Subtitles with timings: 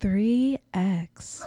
[0.00, 1.46] 3x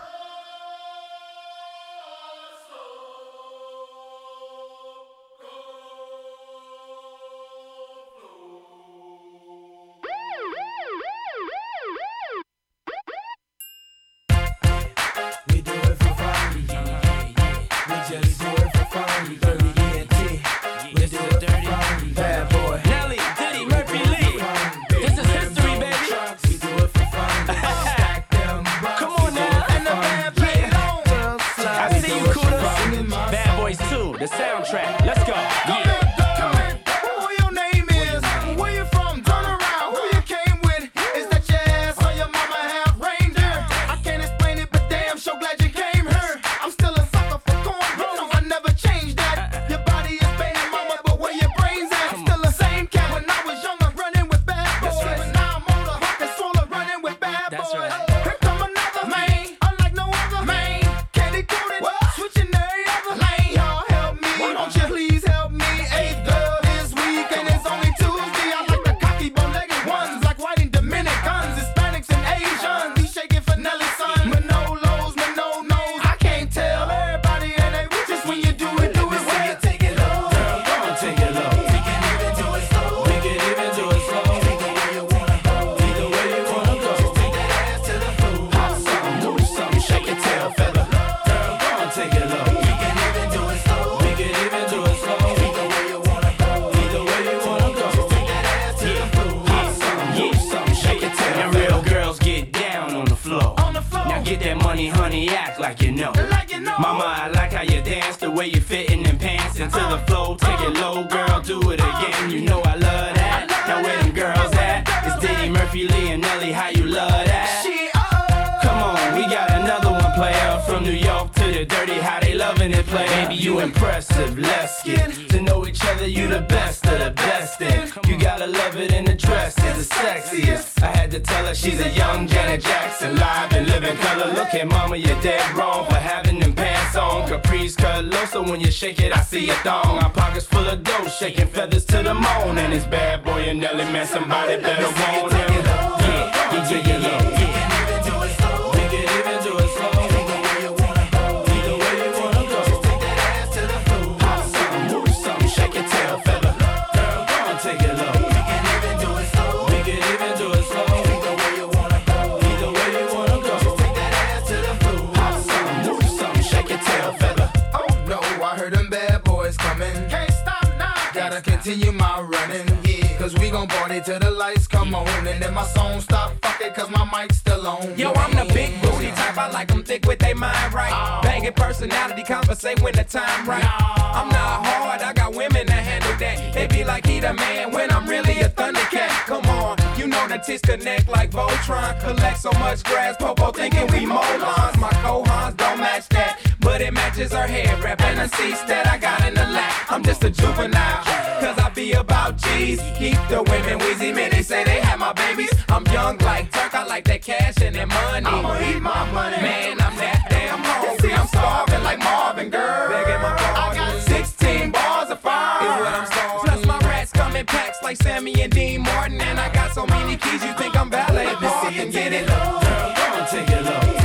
[171.69, 172.67] continue my running.
[172.83, 175.07] Yeah, cause we gon' party till the lights come on.
[175.27, 177.95] And then my song stop, fuck it, cause my mic's still on.
[177.97, 180.91] Yo, I'm the big booty type, I like them thick with they mind right.
[180.91, 181.21] Oh.
[181.21, 183.61] Banging personality, compensate when the time right.
[183.61, 184.03] No.
[184.19, 186.53] I'm not hard, I got women that handle that.
[186.55, 189.27] They be like he the man when I'm really a thundercat.
[189.27, 191.99] Come on, you know the tits connect like Voltron.
[192.01, 194.79] Collect so much grass, Popo thinking we molons.
[194.79, 198.87] My cohons don't match that but it matches her hair Rapping and the seats that
[198.87, 199.91] I got in the lap.
[199.91, 201.03] I'm just a juvenile,
[201.39, 202.81] cause I be about G's.
[202.97, 205.51] Keep the women wheezy, man, they say they have my babies.
[205.69, 208.25] I'm young like Turk, I like that cash and that money.
[208.25, 209.41] I'ma eat my money.
[209.41, 211.13] Man, I'm that damn hungry.
[211.13, 212.91] I'm starving like Marvin, girl.
[212.91, 216.39] I got 16 bars of fire, is what I'm starving.
[216.45, 219.21] Plus my rats come in packs like Sammy and Dean Martin.
[219.21, 221.25] And I got so many keys, you think I'm valet.
[221.25, 222.61] Let me see and get it girl.
[222.95, 223.98] come and take it low.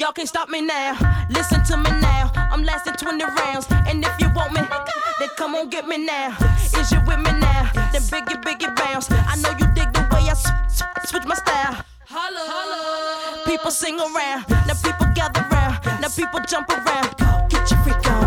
[0.00, 0.96] Y'all can't stop me now.
[1.28, 2.32] Listen to me now.
[2.34, 3.66] I'm lasting 20 rounds.
[3.86, 4.62] And if you want me,
[5.18, 6.34] then come on get me now.
[6.78, 7.70] Is you with me now?
[7.92, 9.10] Then biggie, biggie bounce.
[9.10, 11.84] I know you dig the way I switch my style.
[12.06, 12.46] Holla.
[12.48, 13.44] Holla.
[13.44, 14.48] People sing around.
[14.48, 15.84] Now people gather round.
[16.00, 17.50] Now people jump around.
[17.50, 18.19] Get your freak on.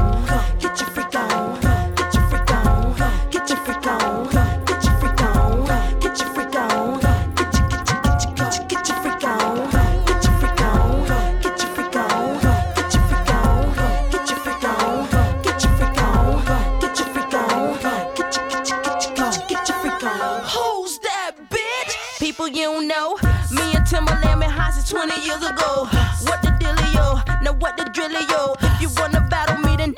[22.55, 23.15] you don't know.
[23.51, 25.87] Me and Timbaland been hot since 20 years ago.
[26.27, 27.23] What the dealio?
[27.41, 28.55] Now what the drillio?
[28.75, 29.95] If you wanna battle me, then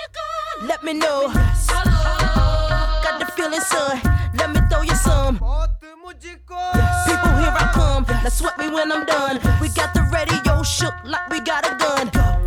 [0.63, 1.31] let me know.
[3.03, 4.01] Got the feeling, son.
[4.37, 5.35] Let me throw you some.
[5.35, 8.05] People, here I come.
[8.23, 9.39] Now sweat me when I'm done.
[9.61, 12.44] We got the radio shook like we got a gun.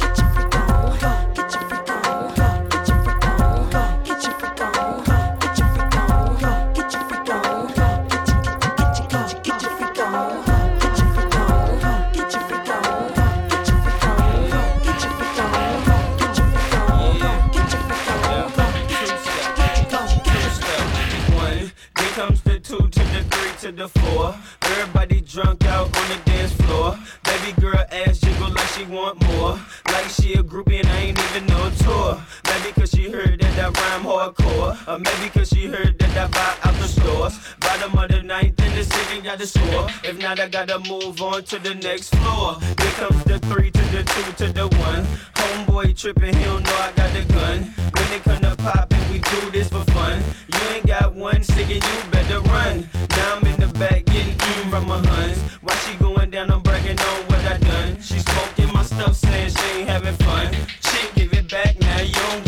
[23.78, 24.34] The four.
[24.62, 26.98] Everybody drunk out on the dance floor.
[27.22, 29.60] Baby girl ass jiggle like she want more.
[29.86, 32.20] Like she a groupie and I ain't even no tour.
[32.46, 34.74] Maybe cause she heard that I rhyme hardcore.
[34.88, 37.38] Or maybe cause she heard that I buy out the stores.
[37.60, 39.86] Bottom of the ninth in the city got the score.
[40.02, 42.56] If not, I gotta move on to the next floor.
[42.60, 45.06] Here comes the three to the two to the one.
[45.34, 47.74] Homeboy tripping, he don't know I got the gun.
[47.94, 50.22] When they come to pop and we do this for fun.
[50.52, 52.88] You ain't got one and you better run.
[53.10, 55.38] Now I'm in the back getting eaten from my huns.
[55.62, 58.00] While she going down, I'm bragging on what I done.
[58.00, 60.54] She smoking my stuff, saying she ain't having fun.
[60.82, 62.47] She give it back, now you don't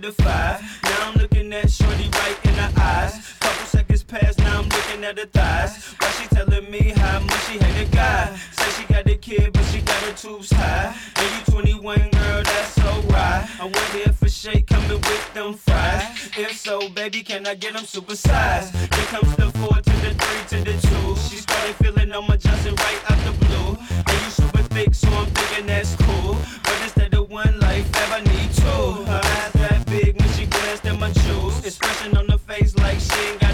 [0.00, 0.60] to the five.
[0.82, 3.34] Now I'm looking at Shorty right in the eyes.
[3.40, 5.94] Couple seconds pass, now I'm looking at her thighs.
[5.98, 8.36] Why she telling me how much she hate a guy.
[8.52, 10.94] Say she got a kid, but she got her tubes high.
[11.16, 13.48] And you 21, girl, that's so right.
[13.60, 16.30] I wonder if a shake coming with them fries.
[16.36, 18.72] If so, baby, can I get them supersized?
[18.72, 21.16] Then comes the four to the three to the two.
[21.28, 23.78] She started feeling on my Johnson right out the blue.
[24.08, 26.36] And you super thick, so I'm thinking that's cool.
[26.64, 29.05] But instead of one life, I need two.
[30.88, 31.64] It's on shoes.
[31.64, 33.45] Expression on the face like she ain't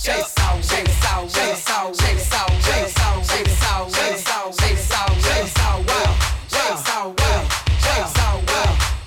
[0.00, 0.64] Shake it out.
[0.64, 1.30] Shake it out.
[1.30, 1.94] Shake it out.
[1.94, 2.56] Shake it out.
[2.56, 3.26] Shake it out.
[3.28, 3.90] Shake it out.
[3.92, 4.54] Shake it out.
[4.56, 5.12] Shake it out.
[5.12, 6.16] Shake it it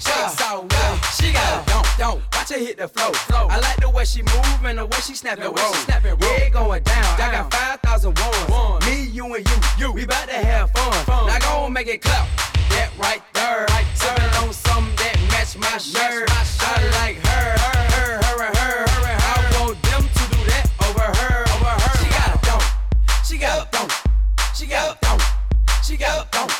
[0.04, 1.16] it it.
[1.16, 1.88] She got don't.
[1.98, 2.22] Don't.
[2.34, 3.12] Watch her hit the flow.
[3.50, 5.74] I like the way she move and the way she snap and roll.
[6.22, 7.19] Yeah, going down.
[7.19, 8.86] I got five thousand ones.
[8.86, 9.56] Me, you, and you.
[9.80, 9.94] You.
[9.94, 11.25] We bout to have fun.
[11.25, 12.28] Now go make it clap.
[12.69, 13.66] That right there.
[13.69, 16.30] Right Sipping on something that match my shirt.
[16.30, 17.23] I like
[25.94, 26.51] She got a don't.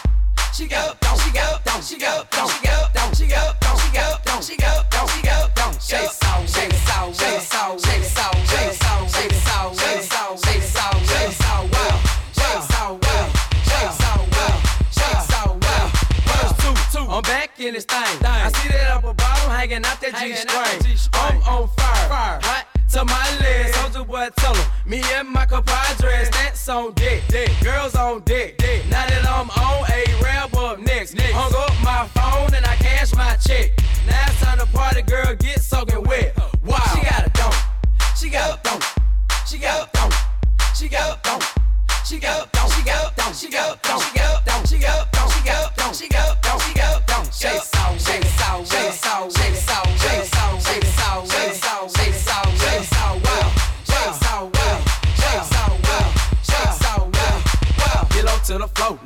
[0.54, 1.18] She got a don't.
[1.20, 1.84] She got a don't.
[1.84, 2.52] She got a don't.
[2.54, 3.16] She got a don't.
[3.16, 3.80] She got a don't.
[3.82, 4.44] She got a don't.
[4.44, 5.10] She got a don't.
[5.10, 5.82] She got a don't.
[5.82, 6.48] Shake it out.
[6.48, 7.16] Shake it out.
[7.16, 7.82] Shake it out.
[7.82, 8.38] Shake it out.
[8.38, 9.10] Shake it out.
[9.10, 9.74] Shake it out.
[9.74, 10.38] Shake it out.
[10.38, 11.02] Shake it out.
[11.10, 11.66] Shake it out.
[11.74, 11.98] Well.
[12.38, 13.02] Shake it out.
[13.02, 13.28] Well.
[13.66, 14.22] Shake it out.
[14.30, 14.58] Well.
[14.94, 15.58] Shake it out.
[15.66, 15.88] Well.
[16.30, 17.06] Verse two, two.
[17.10, 18.22] I'm back in this thing.
[18.22, 21.10] I see that upper bottom hanging out that G string.
[21.16, 22.40] I'm on fire.
[22.44, 23.76] Hot to my legs.
[23.78, 24.66] Soldier boy, tell 'em.
[24.86, 27.24] Me and my compadres, that's on deck.
[27.64, 28.63] Girls on deck.
[29.44, 29.93] I'm on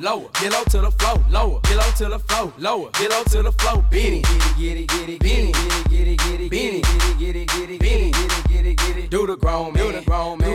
[0.08, 3.24] lower, get low to the flow, lower, get low to the flow, lower, get low
[3.24, 4.24] to the flow, beanie,
[4.58, 7.20] get it, get it, get it, get it, get it, get it, beanie, get it,
[7.20, 9.86] get it, get it, beanie, get it, get it, get it, do the grown man,
[9.86, 10.47] do the grown man.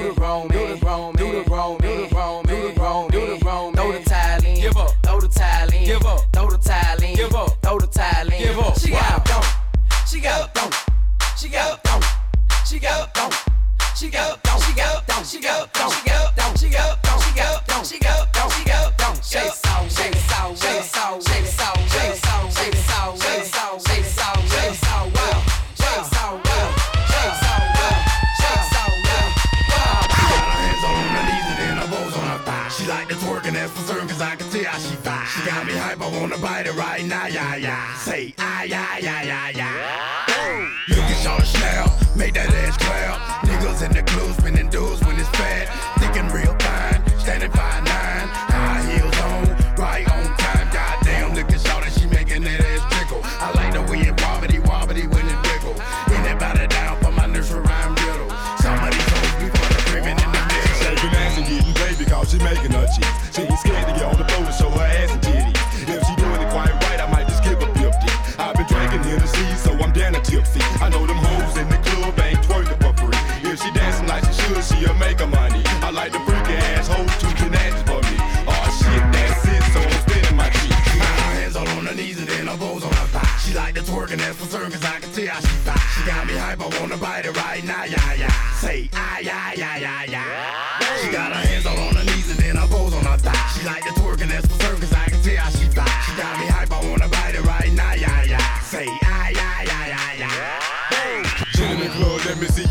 [36.66, 37.94] It right now, yeah, yeah.
[37.94, 40.68] Say, ah, yeah, yeah, yeah, yeah.
[40.88, 43.46] Look at y'all snap, make that ass clap.
[43.46, 45.66] Niggas in the club spinning dudes when it's fat.
[45.98, 47.91] Thinking real fine, standing five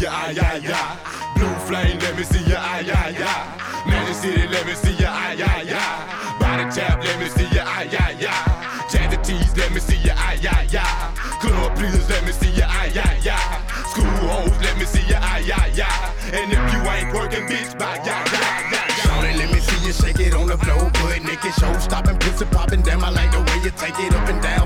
[0.01, 0.97] your eye, yeah, yeah.
[1.35, 3.85] Blue flame, let me see your eye, yeah, yeah.
[3.85, 6.39] Magic City, let me see your eye, yeah, yeah.
[6.39, 8.87] Body tap, let me see your eye, yeah, yeah.
[8.89, 11.13] Change the tease, let me see your eye, yeah, yeah.
[11.39, 13.65] Club please, let me see your eye, yeah, yeah.
[13.93, 16.13] School hoes, let me see your eye, yeah, yeah.
[16.33, 18.87] And if you ain't working, bitch, bye, yeah, yeah, yeah.
[19.05, 22.45] Shawty, let me see you shake it on the floor, butt naked, show stopping, pussy
[22.45, 22.81] popping.
[22.81, 24.60] Damn, I like the way you take it up and down,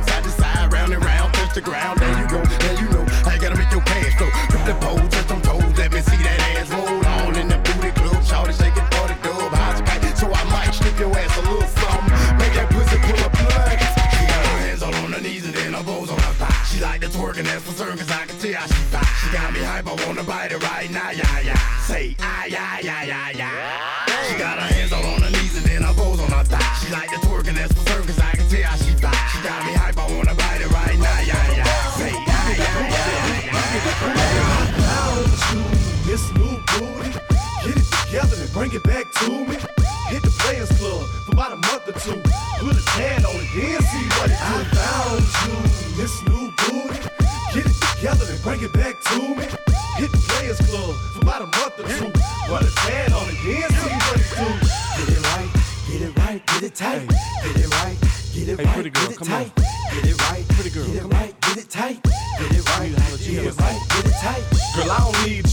[56.75, 57.07] it tight.
[57.07, 57.97] Get it right,
[58.33, 59.45] get it Hey, right, pretty girl, get it come on.
[59.45, 59.55] tight.
[59.55, 61.17] Get it right, Pretty girl, get it come on.
[61.19, 62.03] right, get it tight.
[62.03, 64.43] Get it right, get it right, get it tight.
[64.75, 65.44] Girl, I don't need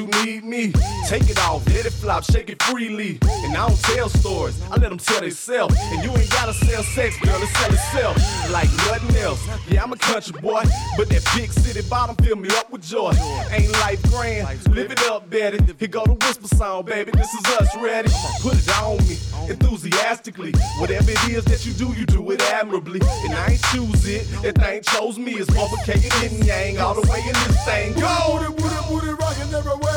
[0.00, 0.72] you, need me.
[1.06, 3.18] Take it off, let it flop, shake it freely.
[3.22, 5.74] And I don't tell stories, I let them tell themselves.
[5.78, 8.50] And you ain't gotta sell sex, girl, it sell itself.
[8.50, 9.40] Like nothing else.
[9.68, 10.62] Yeah, I'm a country boy,
[10.96, 13.12] but that big city bottom fill me up with joy.
[13.50, 15.58] Ain't life grand, live it up, Betty.
[15.78, 18.10] Here go the whisper song, baby, this is us, ready?
[18.40, 19.16] Put it on me,
[19.48, 20.52] enthusiastically.
[20.78, 23.00] Whatever it is that you do, you do it admirably.
[23.24, 25.32] And I ain't choose it, that thing chose me.
[25.32, 27.92] It's motherfucking yin yang all the way in this thing.
[27.94, 28.38] Go!
[28.38, 29.89] Booty, booty, booty, rockin' everywhere.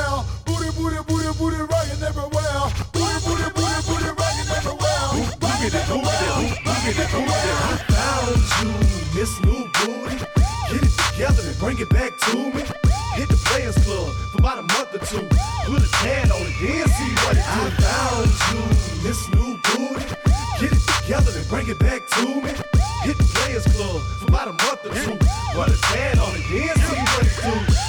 [0.46, 1.58] Booty, booty, booty, booty,
[2.04, 2.68] everywhere.
[2.92, 4.10] Booty, booty, booty, booty,
[4.58, 5.08] everywhere.
[5.42, 7.54] Boogity, boogity, boogity, boogity.
[7.94, 8.72] Found you,
[9.16, 10.18] Miss New Booty.
[10.70, 12.62] Get it together and bring it back to me.
[13.16, 15.28] Hit the Players Club for about a month or two.
[15.66, 17.64] Put a tan on it, then see what it do.
[17.84, 18.62] Found you,
[19.08, 20.06] Miss New Booty.
[20.60, 22.52] Get it together and bring it back to me.
[23.04, 25.18] Hit the Players Club for about a month or two.
[25.54, 27.83] Put a tan on it, then see what it do.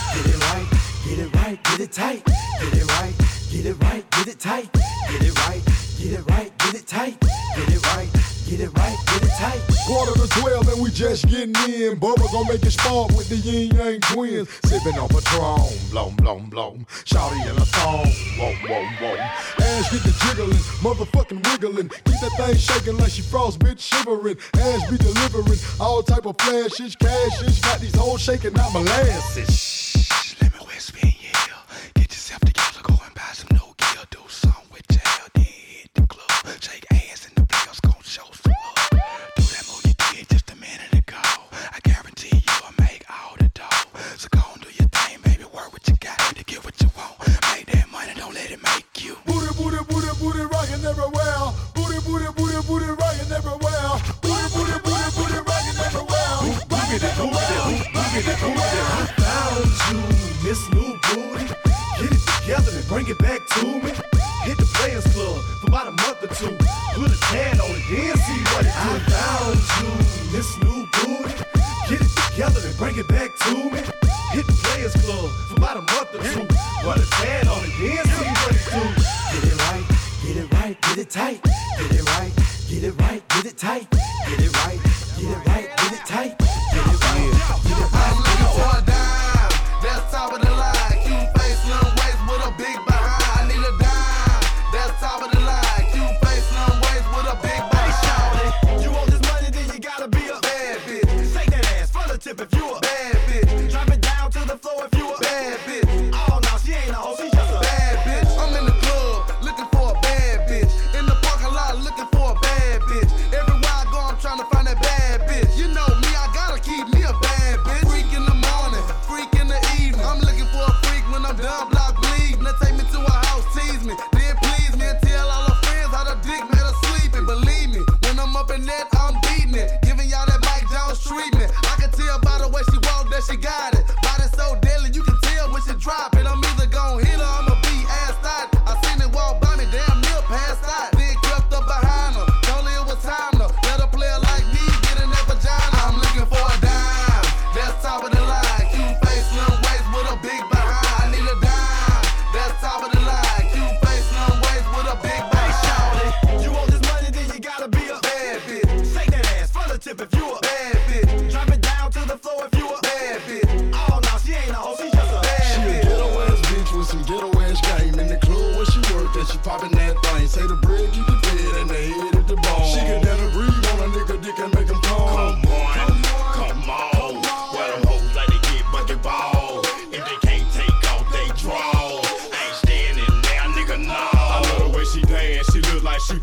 [1.55, 2.25] Right, get it tight.
[2.25, 3.15] Get it right,
[3.49, 4.73] get it right, get it tight.
[4.73, 5.63] Get it right,
[5.99, 7.21] get it right, get it tight.
[7.21, 8.09] Get it right,
[8.49, 9.61] get it right, get it tight.
[9.87, 12.01] Quarter to twelve and we just getting in.
[12.01, 14.49] Bubba gon' make it spark with the Ying Yang Twins.
[14.65, 16.87] Sipping on Patron, blom blom blom.
[17.05, 19.15] Shawty in a thong, whoa whoa whoa.
[19.15, 21.89] Ass get the jiggling, motherfucking wiggling.
[21.89, 24.37] Keep that thing shaking like she frost, bitch shivering.
[24.55, 27.61] Ass be delivering all type of flashes, cashes.
[27.61, 30.04] Got these hoes shaking out molasses.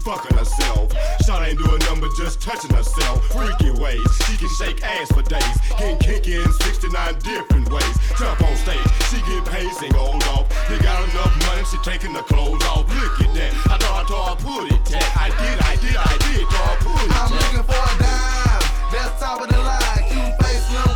[0.02, 0.92] fucking herself.
[1.26, 3.24] Shot ain't doing nothing but just touching herself.
[3.30, 5.58] Freaky ways, she can shake ass for days.
[5.78, 7.96] Getting kinky in 69 different ways.
[8.18, 10.50] Jump on stage, she get paid, sing old off.
[10.68, 12.90] They got enough money, she taking the clothes off.
[12.90, 15.08] Look at that, I thought I told her put it that.
[15.18, 18.64] I did, I did, I did, thought I put it I'm looking for a dime,
[18.92, 20.04] that's top of the line.
[20.10, 20.91] two face, little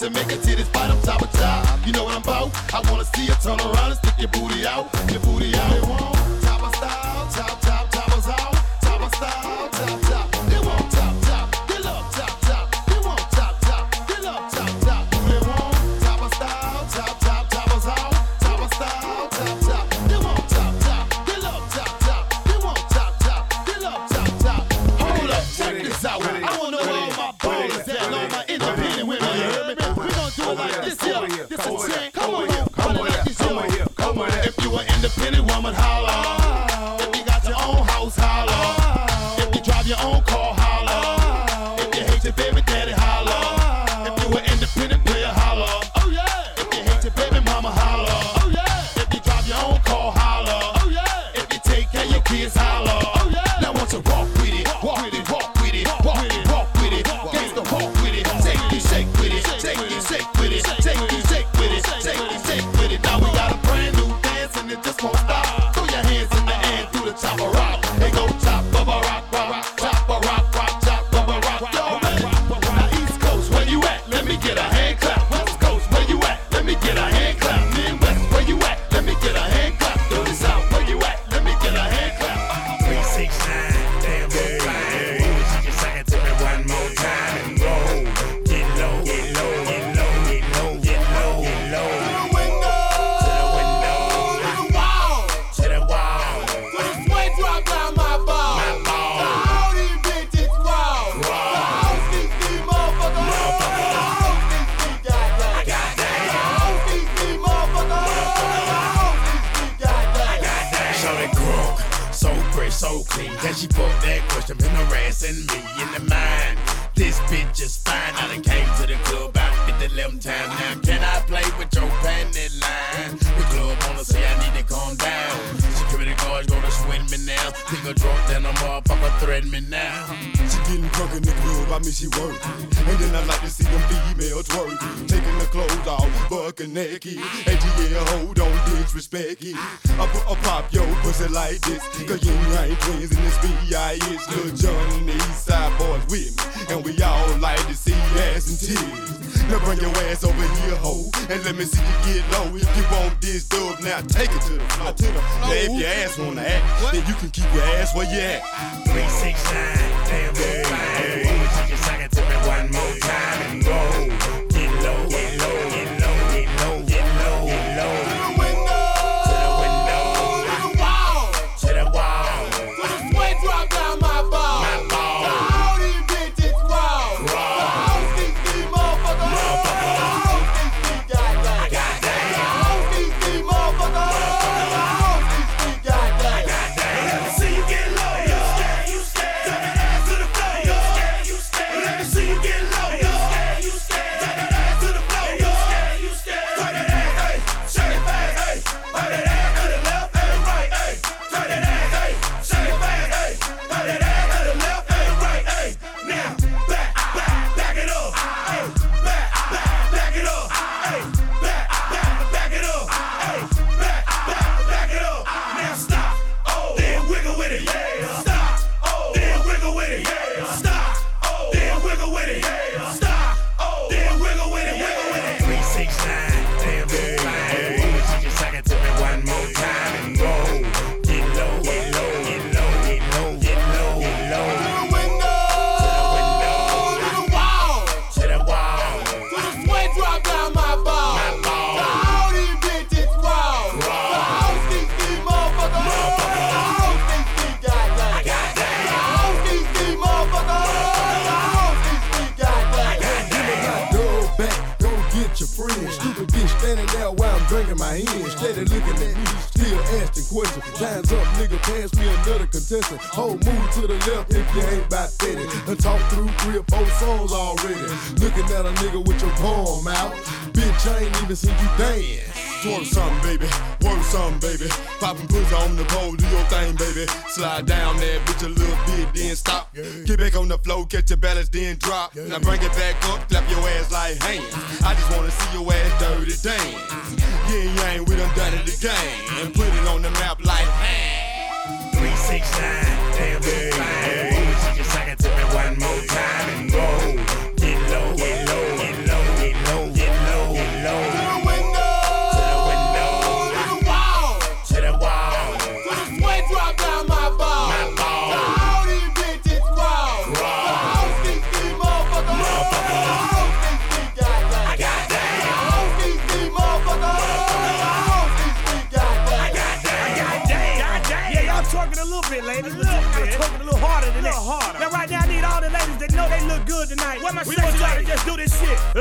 [0.00, 1.86] to make it to this bottom, top of top.
[1.86, 2.48] You know what I'm about?
[2.72, 4.88] I wanna see you turn around and stick your booty out.
[5.10, 5.39] Your booty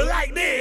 [0.06, 0.59] like this.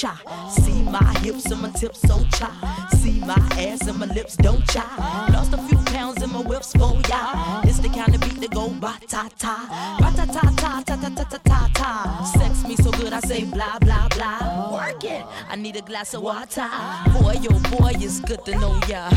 [0.00, 0.16] cha.
[0.48, 2.48] See my hips and my tips so cha.
[3.00, 4.86] See my ass and my lips don't cha.
[5.30, 7.60] Lost a few pounds in my whips oh, for ya.
[7.62, 9.56] This the kind of beat that go ba ta ta,
[10.00, 12.24] ba ta ta ta ta ta ta ta ta ta.
[12.32, 14.72] Sex me so good I say blah blah blah.
[14.72, 15.22] Work it.
[15.50, 16.68] I need a glass of water.
[17.20, 19.10] Boy, yo, boy, it's good to know ya.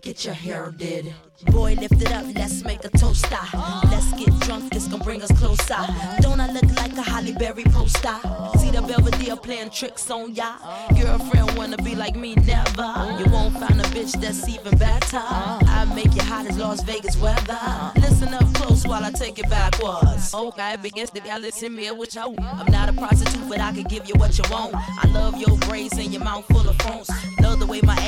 [0.00, 1.14] get your hair did.
[1.46, 3.26] Boy, lift it up, let's make a toast.
[3.30, 3.80] Ah.
[3.90, 5.76] Let's get drunk, this gon' bring us closer.
[6.20, 8.16] Don't I look like a Halle Berry poster?
[8.58, 10.56] See the Belvedere playing tricks on ya.
[10.98, 12.90] Girlfriend wanna be like me, never.
[13.18, 15.22] You won't find a bitch that's even better.
[15.22, 17.58] I make you hot as Las Vegas weather.
[17.96, 20.34] Listen up close while I take it backwards.
[20.34, 22.34] Okay, begins the y'all listen me with you.
[22.38, 24.74] I'm not a prostitute, but I can give you what you want.
[24.74, 27.10] I love your braids and your mouth full of phones.
[27.40, 27.99] Love the way my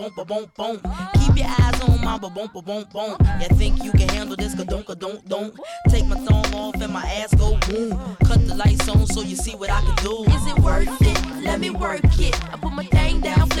[0.00, 0.80] boom ba boom boom.
[1.20, 3.16] Keep your eyes on my ba boom ba boom boom.
[3.40, 4.54] You think you can handle this?
[4.54, 5.54] Ka don't ka don't don't.
[5.88, 8.16] Take my thumb off and my ass go boom.
[8.24, 10.24] Cut the lights on so you see what I can do.
[10.24, 11.44] Is it worth it?
[11.44, 12.34] Let me work it.
[12.52, 13.59] I put my thing down.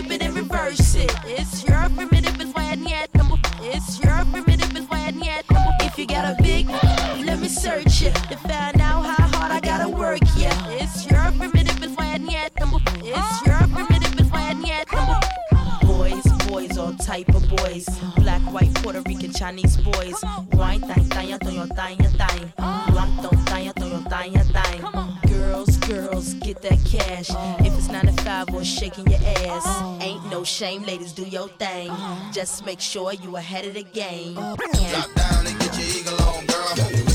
[17.60, 17.86] boys.
[18.16, 20.22] Black, white, Puerto Rican, Chinese boys.
[20.52, 22.52] Wine, thang, thang, thang, thang, thang.
[22.56, 25.18] Black, thang, thang, thang, thang, thang.
[25.28, 27.30] Girls, girls, get that cash.
[27.64, 30.02] If it's 9 to 5 or shaking your ass.
[30.02, 31.92] Ain't no shame, ladies, do your thing.
[32.32, 34.34] Just make sure you ahead of the game.
[34.34, 36.74] Drop down and get your eagle on, girl.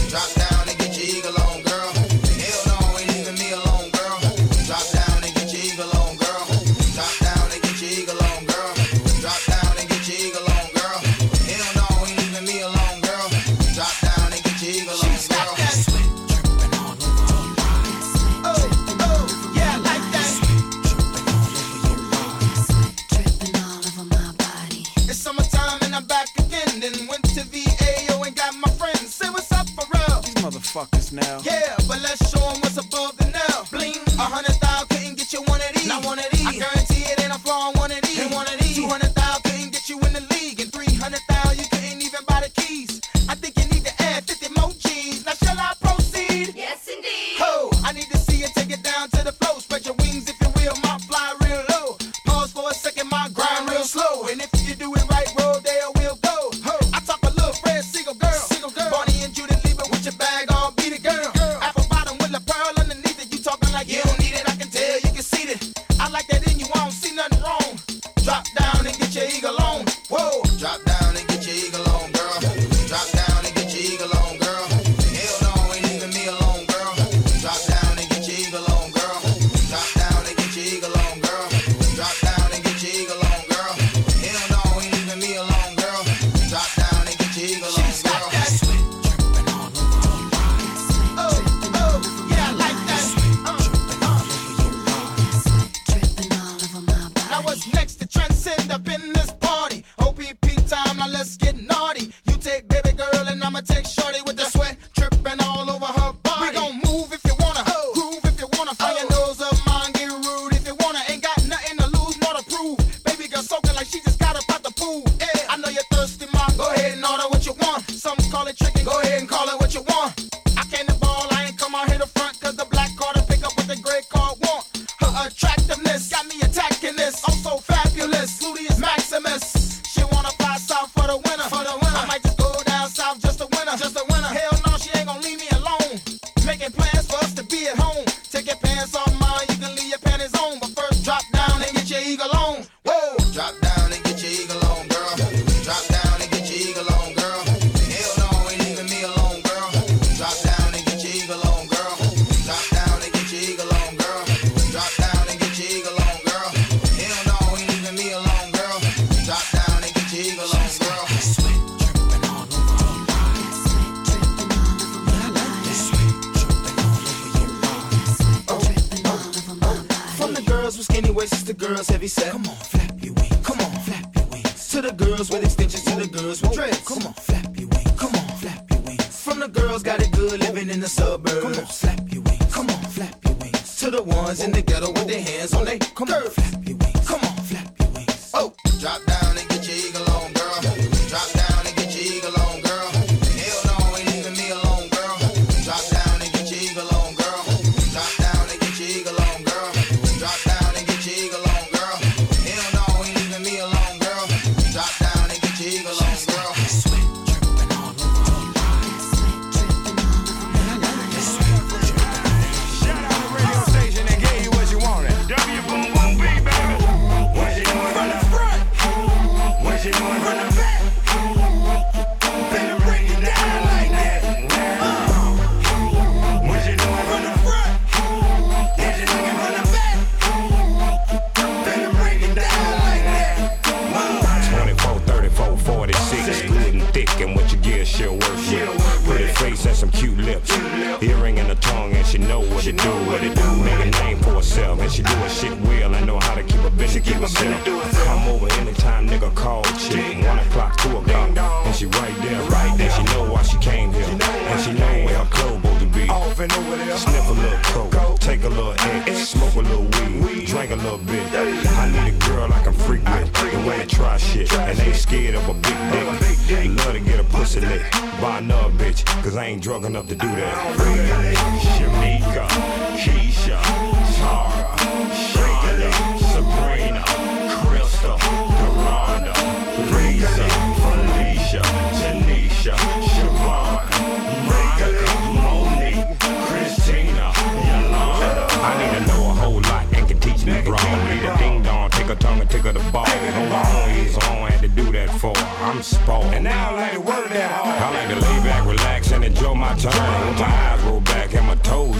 [0.10, 1.45] Drop down and get your eagle on.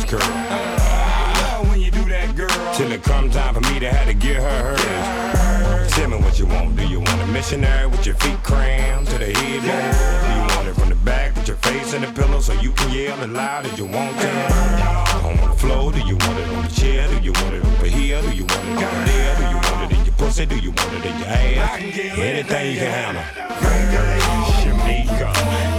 [0.08, 0.22] curl.
[1.70, 2.50] When you do that, girl.
[2.76, 5.92] Till it come time for me to have to get her hers.
[5.92, 6.76] Tell me what you want.
[6.76, 9.62] Do you want a missionary with your feet crammed to the head?
[9.62, 12.72] Do you want it from the back with your face in the pillow so you
[12.72, 14.30] can yell as loud as you want to?
[15.26, 17.08] On the floor, do you want it on the chair?
[17.08, 18.22] Do you want it over here?
[18.22, 19.36] Do you want it over there?
[19.38, 20.46] Do you want it in your pussy?
[20.46, 21.80] Do you want it in your ass?
[21.80, 23.24] Anything you can handle.
[23.62, 25.32] Keisha,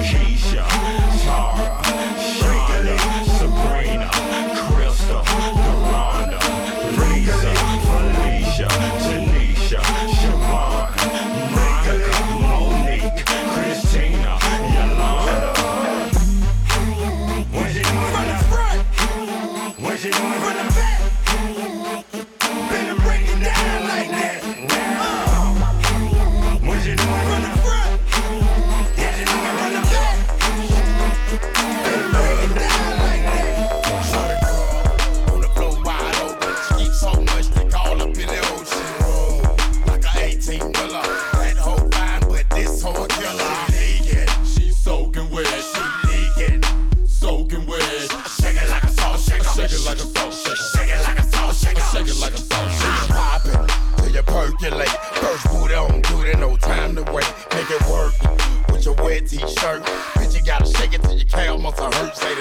[0.03, 0.65] Keisha,
[1.25, 1.96] Tara.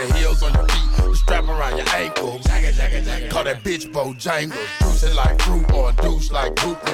[0.07, 2.43] the heels on your feet, strap around your ankles.
[2.45, 3.27] Jagger, jagger, jagger.
[3.29, 4.53] Call that bitch Bojangles.
[4.79, 6.93] Juicing like fruit or douche like group beer.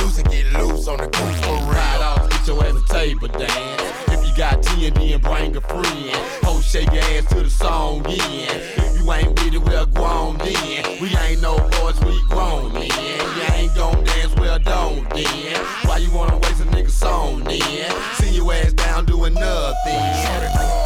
[0.00, 1.66] Loose and get loose on the goose for real.
[1.66, 3.82] Ride off, get your ass a table dance.
[4.08, 6.16] If you got T and then bring a friend.
[6.44, 8.20] Ho, shake your ass to the song in.
[8.20, 11.00] If you ain't with it, well, go on then.
[11.00, 12.90] We ain't no boys, we grown men.
[12.90, 15.64] You ain't gon' dance, well, don't then.
[15.84, 17.90] Why you wanna waste a nigga's song then?
[18.14, 20.85] See your ass down doing nothing.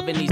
[0.00, 0.29] loving these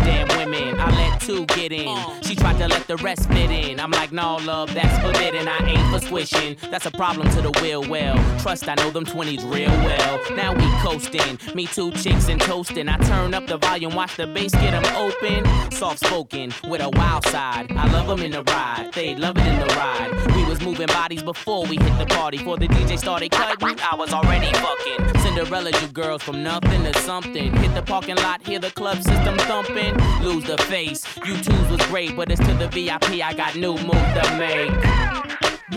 [6.79, 8.15] That's a problem to the will well.
[8.39, 10.37] Trust, I know them 20s real well.
[10.37, 11.37] Now we coasting.
[11.53, 12.89] Me two chicks and toasting.
[12.89, 15.73] I turn up the volume, watch the bass get them open.
[15.73, 17.73] Soft spoken with a wild side.
[17.73, 18.93] I love them in the ride.
[18.93, 20.37] They love it in the ride.
[20.37, 22.39] We was moving bodies before we hit the party.
[22.39, 25.21] Before the DJ started cutting, I was already fucking.
[25.21, 27.57] Cinderella, you girls from nothing to something.
[27.57, 29.97] Hit the parking lot, hear the club system thumping.
[30.23, 31.05] Lose the face.
[31.27, 33.21] You twos was great, but it's to the VIP.
[33.21, 34.98] I got new move to make.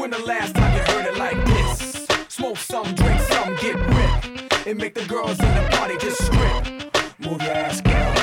[0.01, 2.07] When the last time you heard it like this?
[2.27, 4.67] Smoke some, drink some, get ripped.
[4.67, 7.19] And make the girls in the party just strip.
[7.19, 8.15] Move your ass, girl.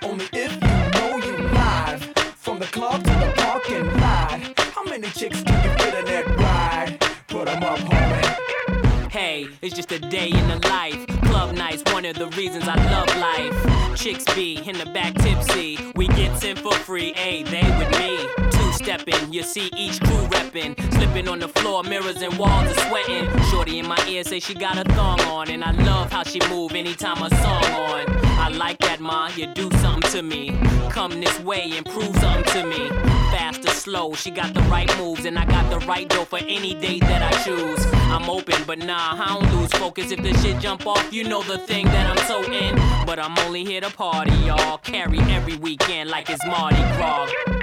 [0.00, 2.04] Only if you know you live.
[2.36, 4.40] From the club to the parking lot.
[4.76, 7.00] How many chicks can you fit in that ride?
[7.26, 9.10] Put 'em up, homie.
[9.10, 11.04] Hey, it's just a day in the life.
[11.24, 13.96] Club nights, one of the reasons I love life.
[13.96, 15.78] Chicks be in the back tipsy.
[15.96, 18.57] We get in for free, hey, they with me.
[18.78, 20.76] Stepping, you see each crew reppin'.
[20.94, 23.28] Slipping on the floor, mirrors and walls are sweating.
[23.50, 25.50] Shorty in my ear say she got a thong on.
[25.50, 28.06] And I love how she move anytime a song on.
[28.38, 30.56] I like that, ma, you do something to me.
[30.90, 32.88] Come this way and prove something to me.
[33.32, 35.24] Fast or slow, she got the right moves.
[35.24, 37.84] And I got the right dough for any date that I choose.
[37.94, 40.12] I'm open, but nah, I don't lose focus.
[40.12, 42.76] If the shit jump off, you know the thing that I'm so in.
[43.04, 44.78] But I'm only here to party, y'all.
[44.78, 47.57] Carry every weekend like it's Mardi Gras.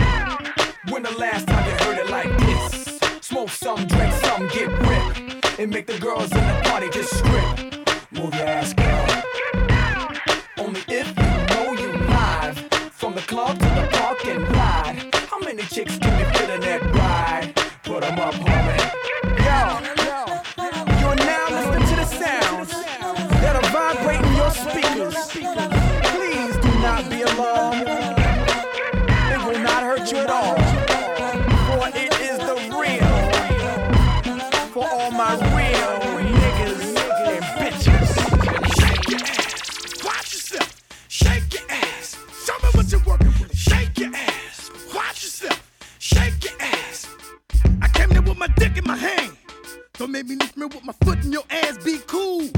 [0.89, 2.99] When the last time you heard it like this?
[3.21, 5.59] Smoke some, drink some, get ripped.
[5.59, 7.91] And make the girls in the party just strip.
[8.11, 9.05] Move your ass, girl.
[10.57, 12.57] Only if you know you live.
[12.91, 14.95] From the club to the parking lot.
[15.29, 17.53] How many chicks can you fit in that ride?
[17.83, 18.54] Put 'em up, homie.
[50.67, 51.77] With my foot in your ass.
[51.83, 52.49] Be cool.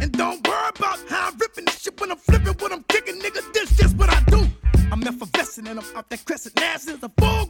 [0.00, 3.20] And don't worry about how I'm ripping this shit when I'm flipping, when I'm kicking,
[3.20, 3.52] nigga.
[3.52, 4.46] This just what I do.
[4.90, 6.56] I'm effervescent and I'm off that crescent.
[6.56, 7.46] Now since a full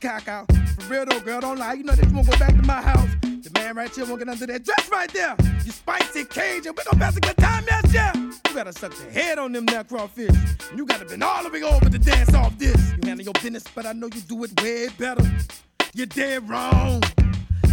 [0.00, 0.46] the cock out.
[0.52, 1.74] For real though, girl, don't lie.
[1.74, 3.08] You know that you won't go back to my house.
[3.22, 5.36] The man right here won't get under that dress right there.
[5.64, 8.12] You spicy Cajun, we gon' pass a good time, yes, yeah.
[8.14, 10.34] You gotta suck the head on them now crawfish.
[10.74, 12.76] You gotta been all the way over to dance off this.
[12.92, 15.24] You handle your business, but I know you do it way better.
[15.94, 17.02] You're dead wrong.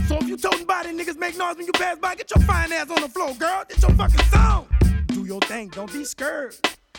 [0.07, 2.71] So if you toting body niggas make noise when you pass by, get your fine
[2.71, 3.63] ass on the floor, girl.
[3.69, 4.67] It's your fucking song.
[5.07, 6.55] Do your thing, don't be scared.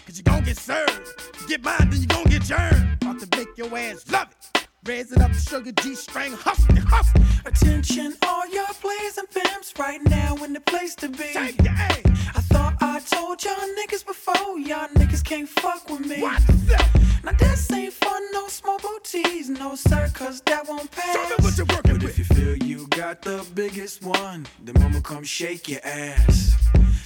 [0.06, 1.48] Cause you gon' get served.
[1.48, 2.74] Get mine, then you gon' get yours.
[3.00, 4.53] About to make your ass love it.
[4.86, 7.22] Raise it up, show your G-string, hustle, hustle.
[7.46, 11.32] Attention, all y'all plays and pimps right now in the place to be.
[11.32, 12.02] Shake your ass.
[12.34, 16.20] I thought I told y'all niggas before, y'all niggas can't fuck with me.
[16.20, 21.14] Now this ain't fun, no small booties, no sir, cause that won't pass.
[21.14, 24.74] Show me what you're working But if you feel you got the biggest one, then
[24.82, 26.56] mama come shake your ass.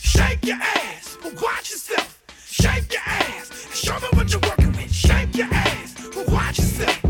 [0.00, 2.20] Shake your ass, but watch yourself.
[2.44, 4.92] Shake your ass, show me what you're working with.
[4.92, 7.07] Shake your ass, but watch yourself.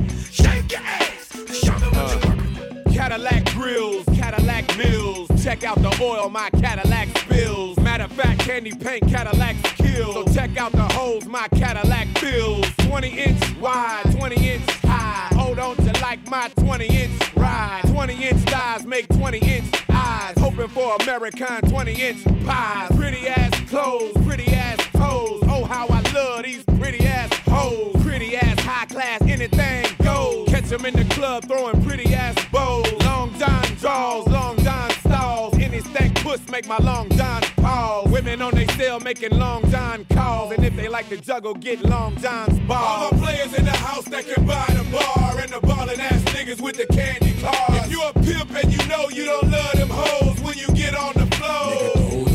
[2.92, 7.78] Cadillac grills, Cadillac mills, check out the oil my Cadillac spills.
[7.78, 10.12] Matter of fact, candy paint Cadillacs kill.
[10.12, 12.66] So check out the holes my Cadillac fills.
[12.78, 15.28] 20 inch wide, 20 inch high.
[15.36, 17.82] Hold on to like my 20 inch ride.
[17.86, 20.36] 20 inch thighs make 20 inch eyes.
[20.38, 22.94] Hoping for American 20 inch pies.
[22.94, 25.40] Pretty ass clothes, pretty ass toes.
[25.44, 27.96] Oh, how I love these pretty ass hoes.
[28.02, 29.88] Pretty ass high class, anything.
[30.68, 32.92] Catch 'em in the club throwing pretty ass bows.
[33.00, 35.56] Long John draws, long John stalls.
[35.58, 38.06] Any stank puss make my long John pause.
[38.08, 40.52] Women on they cell making long John calls.
[40.52, 43.02] And if they like to juggle, get long John's balls.
[43.02, 45.38] All the players in the house that can buy the bar.
[45.40, 47.86] And the ballin' ass niggas with the candy cars.
[47.86, 50.94] If you a pimp and you know you don't love them hoes when you get
[50.94, 52.28] on the floor.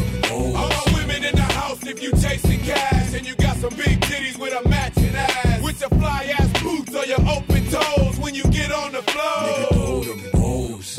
[0.57, 3.13] All my women in the house if you chasing cash.
[3.13, 5.61] And you got some big titties with a matching ass.
[5.61, 7.52] With your fly ass boots or your open toes when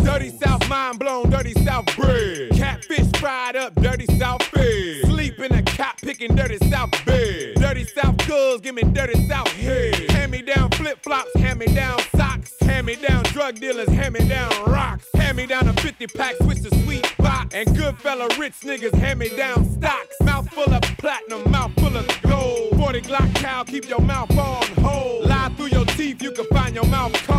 [0.04, 2.50] Dirty South mind blown, dirty South bread.
[2.52, 5.04] Catfish fried up, dirty South fed.
[5.06, 7.54] Sleep in a cop picking dirty South bed.
[7.56, 10.10] Dirty South girls, give me dirty South head.
[10.10, 12.54] Hand me down flip flops, hand me down socks.
[12.60, 15.06] Hand me down drug dealers, hand me down rocks.
[15.14, 17.54] Hand me down a 50 pack, switch the sweet box.
[17.54, 20.16] And good fella rich niggas, hand me down stocks.
[20.22, 22.78] Mouth full of platinum, mouth full of gold.
[22.78, 25.26] 40 Glock cow, keep your mouth on hold.
[25.26, 27.33] Lie through your teeth, you can find your mouth cold.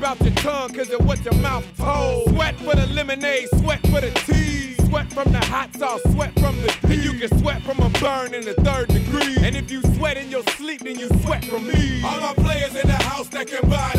[0.00, 2.28] And rip out your tongue, cause of what your mouth told.
[2.30, 4.74] Sweat for the lemonade, sweat for the tea.
[4.86, 6.94] Sweat from the hot sauce, sweat from the tea.
[6.94, 9.36] And you can sweat from a burn in the third degree.
[9.42, 12.02] And if you sweat in your sleep, then you sweat from me.
[12.04, 13.92] All my players in the house that can buy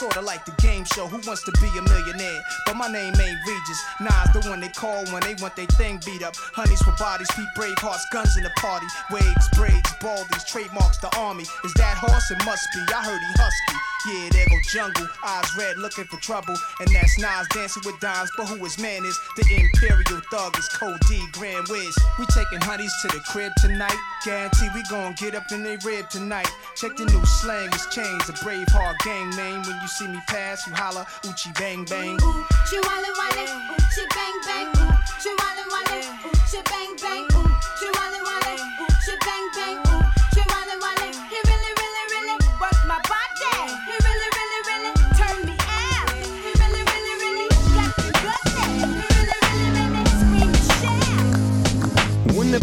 [0.00, 2.40] Sorta like the game show, Who Wants to Be a Millionaire?
[2.64, 3.84] But my name ain't Regis.
[4.00, 6.32] Nas the one they call when they want their thing beat up.
[6.56, 8.86] Honeys for bodies, keep brave hearts, guns in the party.
[9.10, 11.44] Waves, braids, baldies, trademarks the army.
[11.64, 12.30] Is that horse?
[12.30, 12.80] It must be.
[12.94, 13.89] I heard he husky.
[14.08, 16.54] Yeah, there go jungle, eyes red, looking for trouble.
[16.80, 19.18] And that's Nas dancing with dimes, but who his man is?
[19.36, 21.94] The Imperial Thug is Code D, Grand Wiz.
[22.18, 23.96] We taking honeys to the crib tonight.
[24.24, 26.48] Guarantee we gon' get up in they rib tonight.
[26.76, 28.28] Check the new slang, it's changed.
[28.30, 29.60] A brave heart gang name.
[29.62, 32.18] When you see me pass, you holla, Uchi bang bang.
[32.70, 37.29] She wale wale, ooh, bang bang, ooh, she wale wale, ooh, bang bang,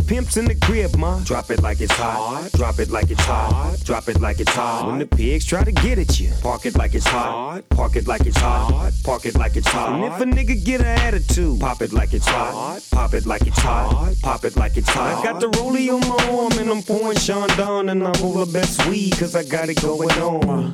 [0.08, 2.50] pimp's in the crib, ma, drop it like it's hot.
[2.54, 3.78] Drop it like it's hot.
[3.84, 4.88] Drop it like it's hot.
[4.88, 7.62] When the pigs try to get at you, park it like it's hot.
[7.70, 8.92] Park it like it's hot.
[9.04, 9.94] Park it like it's hot.
[9.94, 12.82] And if a nigga get an attitude, pop it like it's hot.
[12.92, 14.16] Pop it like it's hot.
[14.22, 15.20] Pop it like it's hot.
[15.20, 18.52] I got the rollie on my arm and I'm pouring Chandon and I roll the
[18.52, 20.74] best weed cause I got it going on.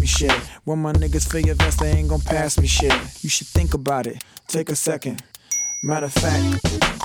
[0.00, 0.32] me shit.
[0.64, 2.92] When my niggas feel your vest, they ain't gon' pass me shit.
[3.22, 4.24] You should think about it.
[4.48, 5.22] Take a second.
[5.82, 6.42] Matter of fact,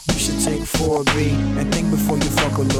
[0.07, 2.20] you should take 4B and think before you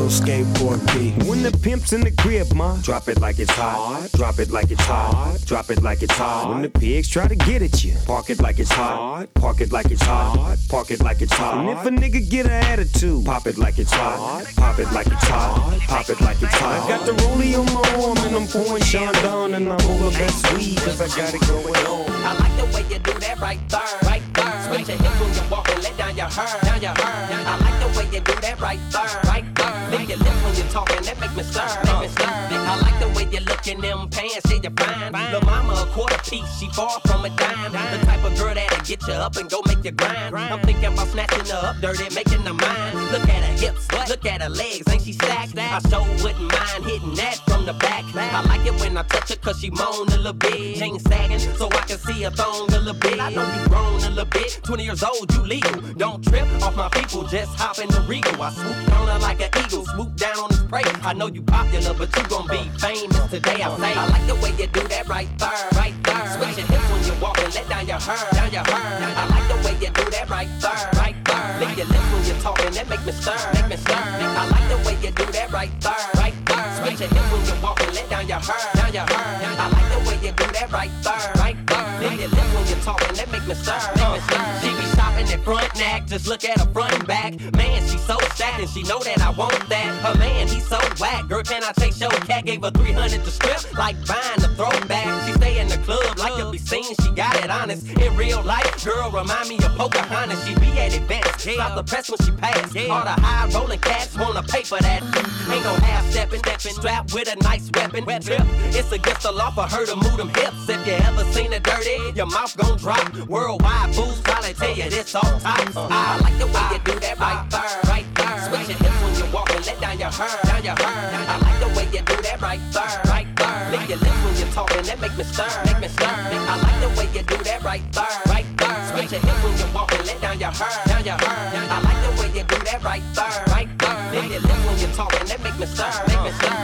[0.02, 1.12] little skateboard B.
[1.30, 4.10] When the pimp's in the crib, ma, drop it like it's hot.
[4.14, 5.38] Drop it like it's hot.
[5.46, 6.50] Drop it like it's hot.
[6.50, 9.28] When the pigs try to get at you, park it like it's hot.
[9.36, 10.58] Park it like it's hot.
[10.70, 11.58] Park it like it's hot.
[11.58, 14.46] And if a nigga get an attitude, pop it like it's hot.
[14.56, 15.80] Pop it like it's hot.
[15.88, 16.82] Pop it like it's hot.
[16.82, 20.10] I got the rollie on my arm and I'm pouring Sean down and I roll
[20.10, 22.10] the best weed cause I got it going on.
[22.26, 24.64] I like the way you do that right there, right there.
[24.66, 26.60] Switch your hips when you walk and let down your hair.
[26.64, 27.44] Down your hair.
[27.46, 29.22] I like the way you do that right there.
[29.26, 29.71] Right there.
[29.92, 31.68] Lick your lips when you're talking, that make me stir.
[31.84, 32.26] Make me stir.
[32.26, 35.12] I like the way you look in them pants, yeah, you're fine.
[35.32, 37.72] Lil' mama a quarter piece, she far from a dime.
[37.72, 40.36] The type of girl that'll get you up and go make you grind.
[40.36, 43.12] I'm thinking about snatching her up dirty, making her mine.
[43.12, 45.58] Look at her hips, look at her legs, ain't she stacked?
[45.58, 48.06] I sure wouldn't mind hitting that from the back.
[48.16, 50.78] I like it when I touch her cause she moan a little bit.
[50.78, 53.20] Chain sagging so I can see her thong a little bit.
[53.20, 55.82] I know you grown a little bit, 20 years old, you legal.
[55.98, 58.42] Don't trip off my people, just hop in the regal.
[58.42, 60.84] I swoop on her like an eagle, swoop down on his prey.
[61.04, 63.62] I know you popular, but you gon' be famous today.
[63.62, 66.28] I say, I like the way you do that right there, right there.
[66.38, 69.14] Switch your hips when you walk and let down your hair, down your hair.
[69.18, 71.60] I like the way you do that right there, right there.
[71.60, 73.94] Lick your lips when you're talking, that make me stir, make me stir.
[73.94, 76.68] I like the way you do that right there, right there.
[76.82, 79.56] Switch your hips when you walk and let down your hair, down your hair.
[79.58, 82.00] I like the way you do that right there, right there.
[82.02, 84.91] Lick your lips when you're talking, that make me stir, make me stir.
[85.28, 85.72] Front
[86.12, 87.40] just look at her front and back.
[87.56, 89.88] Man, she so sad and she know that I want that.
[90.04, 91.28] Her man, he so whack.
[91.30, 92.46] Girl, can I take show cat?
[92.46, 95.28] Gave her 300 to strip, like buying the throwback.
[95.28, 97.88] She stay in the club like to be seen, she got it honest.
[97.88, 100.46] In real life, girl, remind me of Pocahontas.
[100.46, 102.76] She be at events, stop the press when she pass.
[102.76, 105.02] All the high rolling cats wanna pay for that.
[105.02, 108.04] Ain't no half stepping, stepping, strapped with a nice weapon.
[108.22, 108.42] Trip,
[108.76, 110.68] it's against the law for her to move them hips.
[110.68, 113.16] If you ever seen it dirty, your mouth gon' drop.
[113.28, 115.76] Worldwide fools probably tell you this all times.
[115.76, 118.38] I like the way you do that right there, right there.
[118.48, 121.28] Switch your hips when you walk and let down your hair, down your hair.
[121.28, 123.72] I like the way you do that right there, right there.
[123.72, 126.08] Lick your lips when you're talking, that make me stir, make me stir.
[126.08, 128.80] I like the way you do that right there, right there.
[128.92, 131.40] Switch your hips when you walk and let down your hair, down your hair.
[131.52, 134.12] I like the way you do that right there, right there.
[134.16, 136.56] Lick your lips when you're talking, that make me stir, make me stir.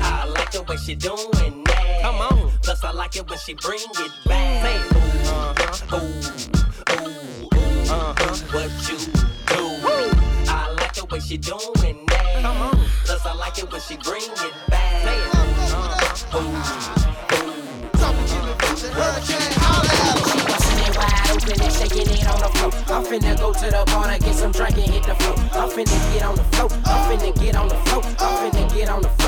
[0.00, 2.02] I like the way she doing that.
[2.02, 2.52] Come on.
[2.62, 4.64] Plus I like it when she bring it back.
[4.64, 6.55] Say, ooh, uh-huh, ooh,
[8.42, 9.62] ooh, what you do.
[10.48, 12.42] I like the way she doing that.
[12.42, 12.76] Come on.
[13.04, 15.02] Plus I like it when she bring it back.
[15.02, 16.52] Say it, uh-huh, ooh,
[20.46, 22.72] Bustin' it wide open and shaking it on the floor.
[22.96, 25.36] I'm finna go to the bar to get some drink and hit the floor.
[25.52, 26.68] I'm finna get on the floor.
[26.84, 28.02] I'm finna get on the floor.
[28.04, 29.25] I'm finna get on the floor.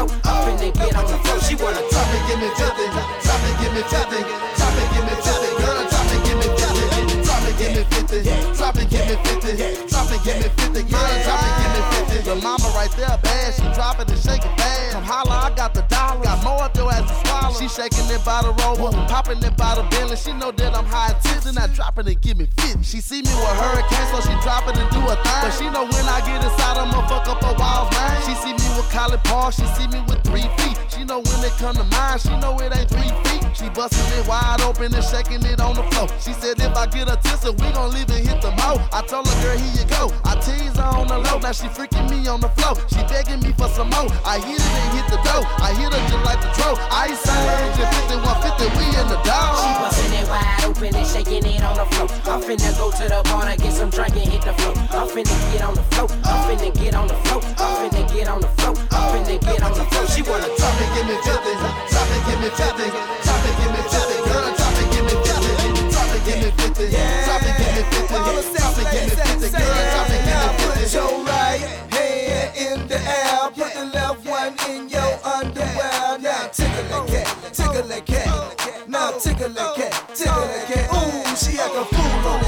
[12.89, 13.55] Right there, bad.
[13.55, 14.93] She drop it and it bad.
[14.93, 16.23] Come holla, I got the dollar.
[16.23, 17.55] Got more up your ass to swallow.
[17.55, 20.17] She shaking it by the rover, popping it by the Bentley.
[20.17, 22.85] She know that I'm high tips and I drop it and give me fit.
[22.85, 25.41] She see me with hurricane, so she drop it and do a thing.
[25.43, 28.23] But she know when I get inside, I'ma fuck up her walls, man.
[28.27, 30.79] She see me with Collie Paul, she see me with three feet.
[30.99, 33.47] She know when it come to mine, she know it ain't three feet.
[33.55, 36.09] She busting it wide open and shaking it on the floor.
[36.19, 38.83] She said if I get a tissue, we gon' leave and hit the mo.
[38.91, 40.11] I told her, girl, here you go.
[40.27, 42.75] I tease her on the low, now she freaking me on the floor.
[42.91, 44.11] She begging me for some more.
[44.27, 45.47] I hit it and hit the dough.
[45.63, 46.75] I hit her just like the throw.
[46.91, 49.55] I ain't saying 50, 150, we in the dog.
[49.55, 52.11] She bustin' it wide open and shaking it on the floor.
[52.27, 54.75] I'm finna go to the bar to get some drink and hit the floor.
[54.99, 56.11] I'm finna get on the floor.
[56.27, 57.41] I'm finna get on the floor.
[57.55, 58.75] I'm finna get on the floor.
[58.91, 60.07] I'm finna get on the floor.
[60.11, 61.53] She wanna drop it, give me 50.
[61.93, 62.89] Drop it, give me 50.
[63.25, 64.15] Drop it, give me 50.
[64.29, 65.93] Girl, drop it, give me 50.
[65.93, 66.89] Drop it, give me 50.
[66.89, 68.17] Drop it, give me 50.
[68.59, 69.53] Drop it, give me 50.
[69.53, 70.79] Girl, drop it, give me 50.
[70.79, 71.61] Put your right
[71.93, 73.51] hand in the air.
[73.53, 76.19] Put the left one in your underwear.
[76.21, 78.89] Now tickle a cat, tickle a cat.
[78.89, 80.89] Now tickle a cat, tickle a cat.
[80.95, 82.48] Ooh, she act a fool on the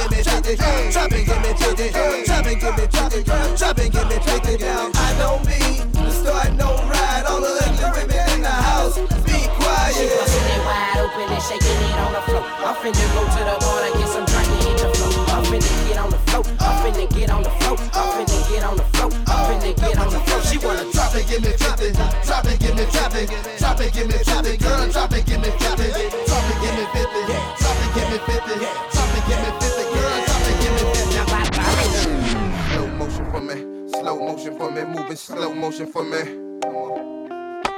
[0.00, 0.56] give me 50.
[0.92, 1.90] Drop it, give me 50.
[2.24, 3.22] Drop it, give me 50.
[3.56, 4.64] Drop it, give me 50.
[4.64, 7.24] Now I don't mean to start no ride.
[7.28, 8.96] All the ugly women in the house,
[9.26, 9.94] be quiet.
[9.94, 10.24] She quiet.
[10.24, 12.44] bustin' it wide open and shaking it on the floor.
[12.64, 15.12] I'm finna go to the bar to get some drink and hit the floor.
[15.36, 16.44] I'm finna get on the floor.
[16.60, 17.76] I'm finna get on the floor.
[17.92, 19.10] I'm finna get on the floor.
[19.28, 20.40] I'm finna get on the floor.
[20.48, 21.92] She wanna drop it, give me 50.
[22.24, 23.26] Drop it, give me 50.
[23.58, 24.56] Drop it, give me 50.
[24.56, 25.50] Girl, drop it, give me
[34.70, 36.18] me, moving slow motion for me.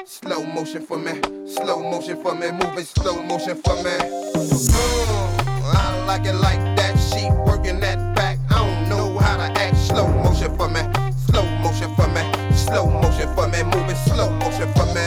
[0.04, 3.90] Slow motion for me, slow motion for me, moving slow motion for me.
[4.34, 6.96] Mm, I like it like that.
[6.98, 8.38] She working that back.
[8.50, 9.76] I don't know how to act.
[9.76, 10.80] Slow motion for me,
[11.26, 12.22] slow motion for me,
[12.54, 15.06] slow motion for me, moving slow motion for me.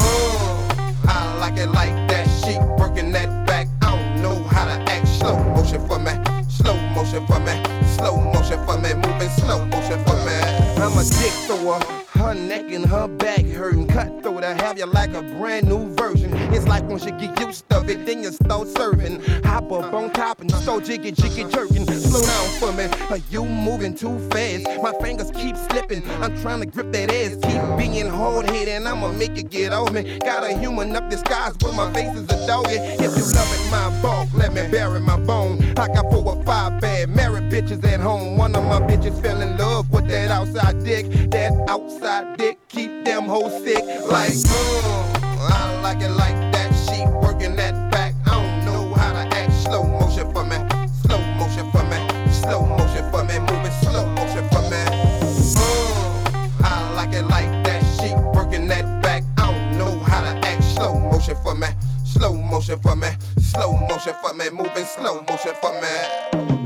[0.00, 2.26] Mm, I like it like that.
[2.44, 3.68] She working that back.
[3.82, 5.08] I don't know how to act.
[5.08, 6.12] Slow motion for me,
[6.48, 7.61] slow motion for me,
[10.92, 13.88] I'm a dick thrower her neck and her back hurting.
[13.88, 16.32] Cutthroat, I have you like a brand new version.
[16.54, 19.20] It's like once you get used to it, then you start serving.
[19.44, 21.84] Hop up on top and so jiggy jiggy jerking.
[21.86, 24.66] Slow down for me, but you moving too fast?
[24.80, 26.08] My fingers keep slipping.
[26.22, 29.72] I'm trying to grip that ass, keep being hard headed, and I'ma make you get
[29.72, 30.18] over me.
[30.20, 32.66] Got a human up disguise, but my face is a dog.
[32.68, 35.60] If you loving my bulk, let me bury my bone.
[35.76, 38.36] I got four or five bad married bitches at home.
[38.36, 43.04] One of my bitches fell in love with that outside dick, that outside dick keep
[43.04, 43.82] them hoes sick.
[44.06, 46.70] Like, uh, I like it like that.
[46.84, 48.14] She working that back.
[48.26, 49.52] I don't know how to act.
[49.64, 50.56] Slow motion for me.
[51.02, 51.98] Slow motion for me.
[52.32, 53.38] Slow motion for me.
[53.38, 54.82] Moving slow motion for me.
[56.60, 57.82] Uh, I like it like that.
[57.96, 59.22] She working that back.
[59.38, 60.64] I don't know how to act.
[60.64, 61.68] Slow motion for me.
[62.04, 63.08] Slow motion for me.
[63.38, 64.50] Slow motion for me.
[64.50, 66.61] Moving slow motion for me.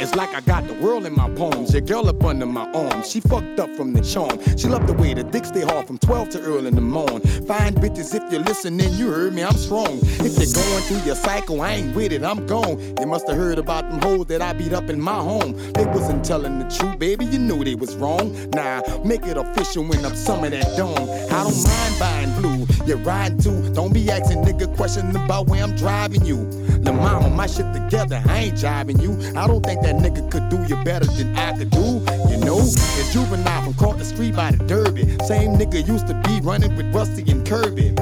[0.00, 1.72] It's like I got the world in my palms.
[1.72, 3.02] Your girl up under my arm.
[3.02, 4.38] She fucked up from the charm.
[4.56, 7.20] She loved the way the dick stay hard from 12 to early in the morning.
[7.20, 9.98] Fine bitches, if you're listening, you heard me, I'm strong.
[10.02, 12.78] If you're going through your cycle, I ain't with it, I'm gone.
[13.00, 15.56] You must have heard about them hoes that I beat up in my home.
[15.72, 18.32] They wasn't telling the truth, baby, you knew they was wrong.
[18.50, 20.94] Nah, make it official when I'm some of that dome.
[20.94, 22.57] I don't mind buying blue,
[22.88, 23.72] you're riding too.
[23.74, 26.50] Don't be asking nigga questions about where I'm driving you.
[26.80, 29.12] The mama, my shit together, I ain't jiving you.
[29.38, 32.00] I don't think that nigga could do you better than I could do.
[32.30, 35.02] You know, it's juvenile from caught the street by the derby.
[35.26, 37.92] Same nigga used to be running with Rusty and Kirby.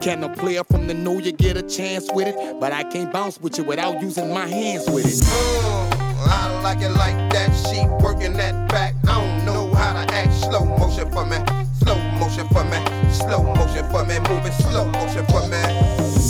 [0.00, 2.60] Can a player from the know you get a chance with it?
[2.60, 5.26] But I can't bounce with you without using my hands with it.
[5.26, 7.50] Uh, I like it like that.
[7.66, 8.94] She working that back.
[9.08, 10.32] I don't know how to act.
[10.32, 11.38] Slow motion for me.
[11.82, 12.78] Slow motion for me.
[13.10, 14.16] Slow motion for me.
[14.30, 15.62] Moving slow motion for me.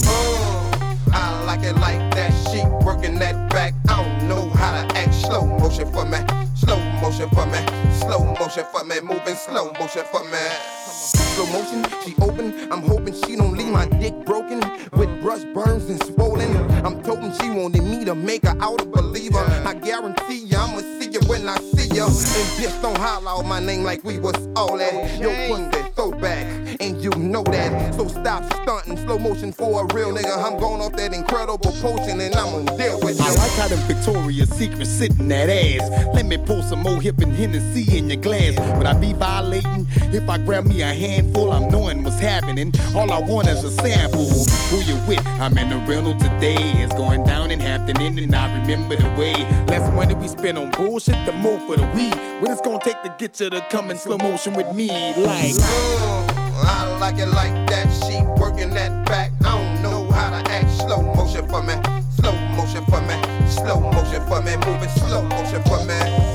[0.09, 0.73] Uh,
[1.13, 2.33] I like it like that.
[2.49, 3.75] She working that back.
[3.89, 5.15] I don't know how to act.
[5.15, 6.19] Slow motion for me.
[6.55, 7.61] Slow motion for me.
[8.01, 9.01] Slow motion for me.
[9.01, 10.82] Moving slow motion for me.
[11.03, 12.71] Slow motion, she open.
[12.71, 14.61] I'm hoping she don't leave my dick broken
[14.93, 16.57] with brush burns and swollen.
[16.87, 19.45] I'm toting she wanted me to make her out a believer.
[19.67, 22.07] I guarantee ya, I'ma see you when I see ya.
[22.07, 25.21] And bitch, don't holler out my name like we was all oh, that.
[25.21, 26.47] Yo, Quincy, throwback,
[26.81, 27.95] and you know that.
[27.95, 28.97] So stop stunting.
[28.99, 30.37] Slow motion for a real nigga.
[30.39, 33.25] I'm going off that incredible potion and I'm gonna deal with you.
[33.25, 35.91] I like how them Victoria's Secret sitting that ass.
[36.15, 38.57] Let me pull some more hip and Hennessy in your glass.
[38.79, 41.53] Would I be violating if I grab me a handful?
[41.53, 42.73] I'm knowing what's happening.
[42.95, 44.29] All I want is a sample.
[44.71, 45.25] Who you with?
[45.41, 46.57] I'm in the rental today.
[46.83, 49.35] It's going down in Hampton Inn and I remember the way.
[49.67, 52.15] Less money we spend on bullshit, the more for the weed.
[52.41, 54.89] What it's gonna take to get you to come in slow motion with me?
[55.17, 55.55] Like.
[55.59, 57.89] Uh, I like it like that.
[58.05, 59.33] She working that back.
[59.45, 60.71] I don't know how to act.
[60.71, 61.75] Slow motion for me.
[62.17, 63.49] Slow motion for me.
[63.49, 64.57] Slow motion for me.
[64.57, 66.32] Moving slow motion for me.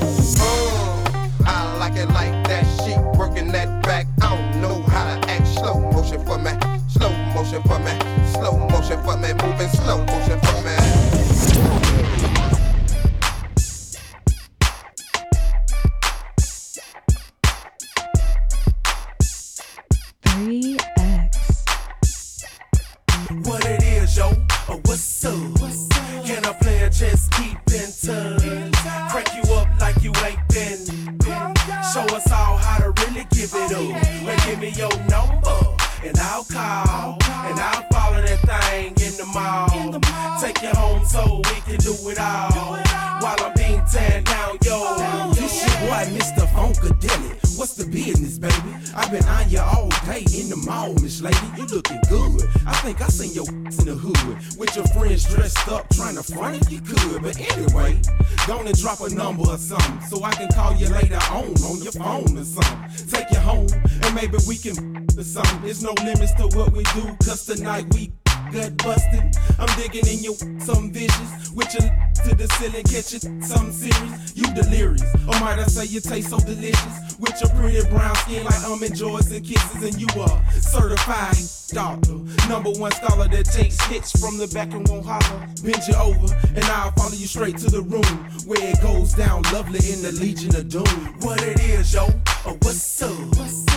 [65.78, 68.10] There's no limits to what we do, cause tonight we
[68.50, 69.30] gut busting.
[69.60, 71.86] I'm digging in your some vicious with your
[72.26, 74.34] to the ceiling, catching some serious.
[74.34, 78.44] You delirious, or might I say you taste so delicious with your pretty brown skin
[78.44, 81.36] like um, almond joys and kisses, and you are certified
[81.68, 82.18] doctor,
[82.48, 85.46] number one scholar that takes hits from the back and won't holler.
[85.62, 88.02] Bend you over, and I'll follow you straight to the room
[88.48, 91.20] where it goes down lovely in the Legion of Doom.
[91.20, 92.08] What it is, yo?
[92.46, 93.28] Oh, what's up?
[93.36, 93.67] Can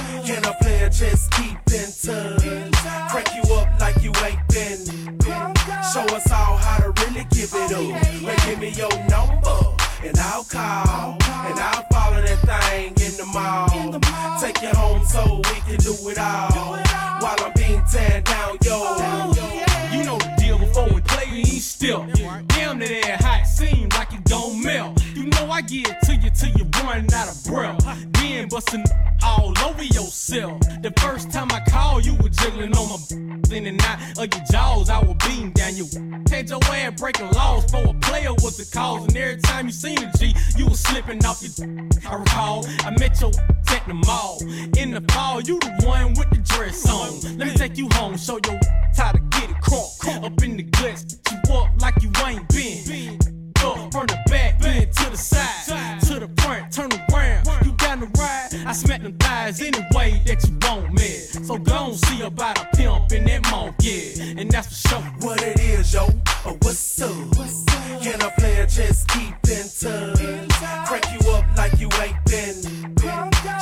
[0.62, 1.28] Play a chess?
[1.30, 2.42] Keep in touch.
[3.12, 4.80] Crank you up like you ain't been.
[5.92, 8.24] Show us all how to really give it up.
[8.24, 9.58] Well, give me your number,
[10.04, 12.40] and I'll call, and I'll follow that
[12.70, 14.00] thing in the mall.
[14.40, 16.78] Take you home so we can do it all.
[17.22, 19.34] While I'm being tan down, yo.
[19.92, 22.06] You know the deal before we play, you ain't still.
[22.48, 25.01] Damn, that air hot seem like it don't melt.
[25.32, 27.80] Know I get to you till you run out of breath.
[28.14, 28.84] Then bustin'
[29.24, 30.60] all over yourself.
[30.82, 34.45] The first time I called, you were jiggling on my in and out of your
[34.52, 34.90] jaws.
[34.90, 35.86] I was beating down you.
[36.30, 39.06] Had your ass breaking laws for a player was the cause.
[39.08, 41.68] And every time you seen a G, you was slipping off your.
[42.10, 43.32] I recall, I met your
[43.72, 44.40] at the mall.
[44.78, 47.38] In the fall, you the one with the dress on.
[47.38, 48.60] Let me take you home, show your
[48.95, 50.24] how to get it crunk.
[50.24, 53.41] Up in the guts, you up like you ain't been.
[53.64, 57.48] Uh, up from the back, bend to the side, to the front, turn around.
[57.66, 58.50] You down the ride?
[58.66, 61.10] I smack them thighs any way that you want me.
[61.46, 64.40] So go on, see about a pimp in that monk, yeah.
[64.40, 65.02] And that's for sure.
[65.22, 66.06] What it is, yo,
[66.46, 67.12] or what's up?
[68.02, 70.88] Can I play a chess, keep in touch?
[70.88, 72.56] Crank you up like you ain't been.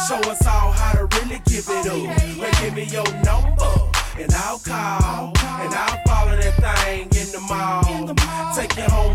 [0.07, 2.37] Show us all how to really give it up.
[2.39, 3.73] Well, give me your number,
[4.17, 6.55] and I'll call, and I'll follow that
[6.85, 7.88] thing in the mall.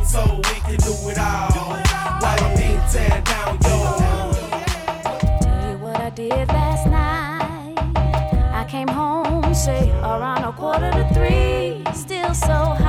[0.06, 1.50] So we can do it all.
[2.20, 3.76] While I'm being tear down, yo.
[5.40, 7.74] Tell you what I did last night.
[8.52, 12.83] I came home, say around a quarter to three, still so high,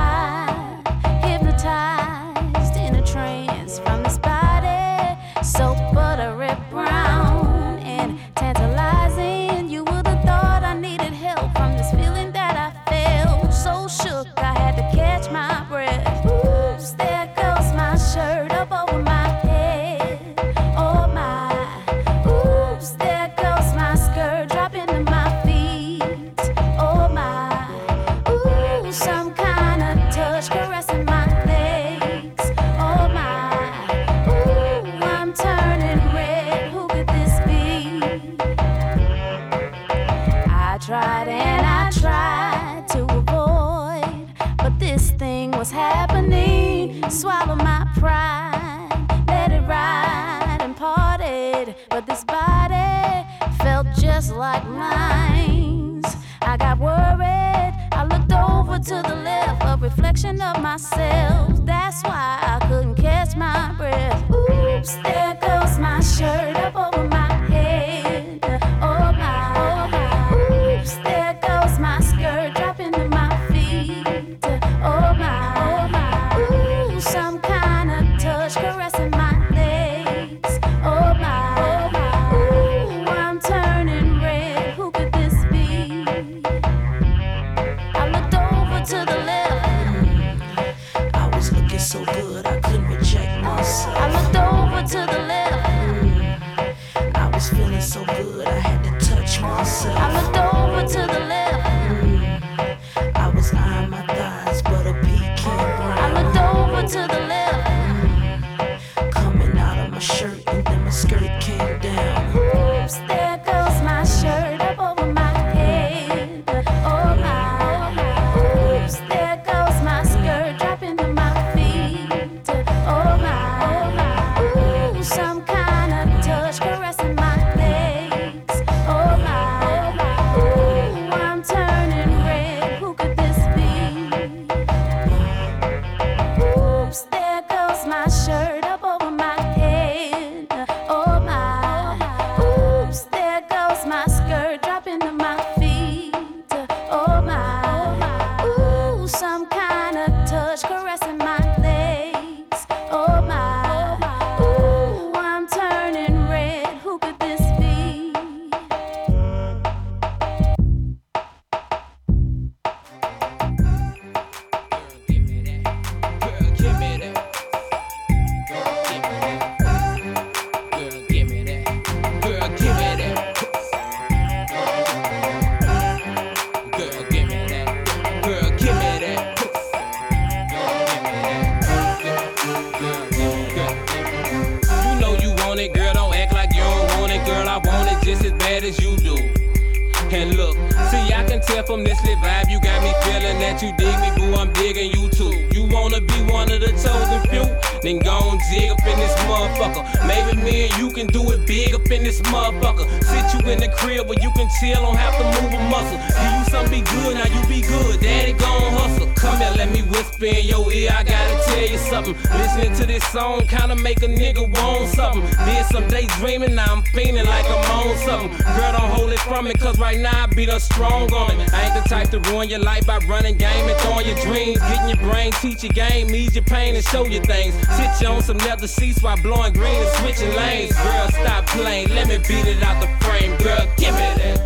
[222.46, 224.58] ruin your life by running game and throwing your dreams.
[224.58, 227.54] Getting your brain, teach your game, ease your pain and show you things.
[227.76, 230.74] Sit you on some leather seats while blowing green and switching lanes.
[230.74, 233.36] Girl, stop playing, let me beat it out the frame.
[233.38, 234.45] Girl, give me that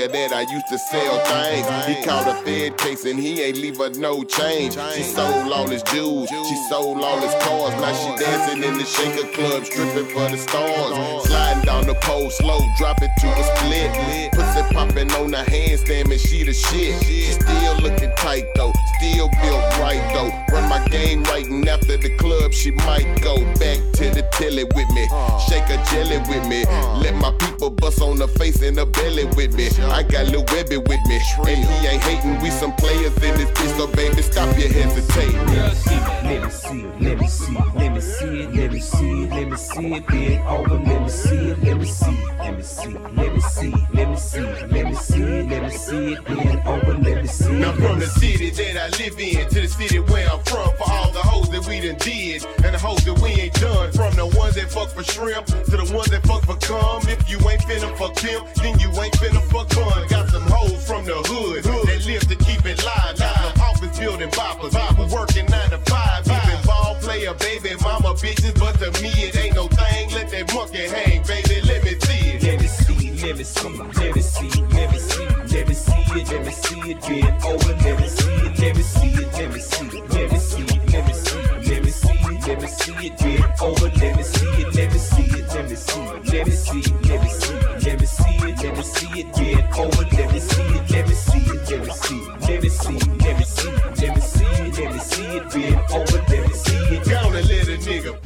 [0.00, 1.66] nigga that I used to sell things.
[1.86, 4.74] He caught a Fed case and he ain't leave her no change.
[4.94, 7.74] She sold all his jewels, she sold all his cars.
[7.80, 11.26] Now she dancing in the shaker club, stripping for the stars.
[11.26, 14.32] Sliding down the pole slow, drop it to a split.
[14.32, 17.02] Pussy popping on the handstand, man, she the shit.
[17.04, 20.30] She still looking tight though, still built right though.
[20.54, 24.64] Run my game right, and after the club, she might go back to the telly
[24.64, 25.08] with me.
[25.48, 26.64] Shake a jelly with me.
[27.00, 29.68] Let my people bust on the face and the belly with me.
[29.84, 31.18] I got Lil Webby with me,
[31.48, 32.40] and he ain't hating.
[32.40, 35.46] We some players in this bitch, so baby, stop your hesitating.
[35.46, 39.48] Let me see it, let me see let me see it, let me see let
[39.48, 42.96] me see it, bend over, let me see it, let me see let me see
[43.14, 46.94] let me see let me see let me see let me see it, bend over,
[46.98, 47.58] let me see it.
[47.58, 50.90] Now from the city that I live in to the city where I'm from, for
[50.90, 53.92] all the hoes that we done did and the hoes that we ain't done.
[53.92, 57.02] From the ones that fuck for shrimp to the ones that fuck for cum.
[57.08, 60.08] If you ain't finna fuck them, then you ain't finna fuck fun.
[60.08, 63.18] Got some hoes from the hood that live to keep it live.
[63.18, 66.39] Got some office building boppers working nine to five.
[67.10, 70.10] Player, baby, mama bitches, but to me it ain't no thing.
[70.14, 71.60] Let that monkey hang, baby.
[71.66, 72.42] Let me see it.
[72.44, 72.90] Let me see
[73.26, 76.52] let me see let me see let me see let me see it, let me
[76.52, 79.86] see it, bend over, let me see it, let me see it, let me see
[79.86, 82.66] it, let me see it, let me see it, let me see it, let me
[82.66, 86.00] see it, bend over, let me see it, let me see it, let me see
[86.00, 88.82] it, let me see it, let me see it, let me see it, let me
[88.82, 92.16] see it, bend over, let me see it, let me see it, let me see
[92.16, 94.98] it, let me see it, let me see it, let me see it, let me
[94.98, 96.29] see it, bend over,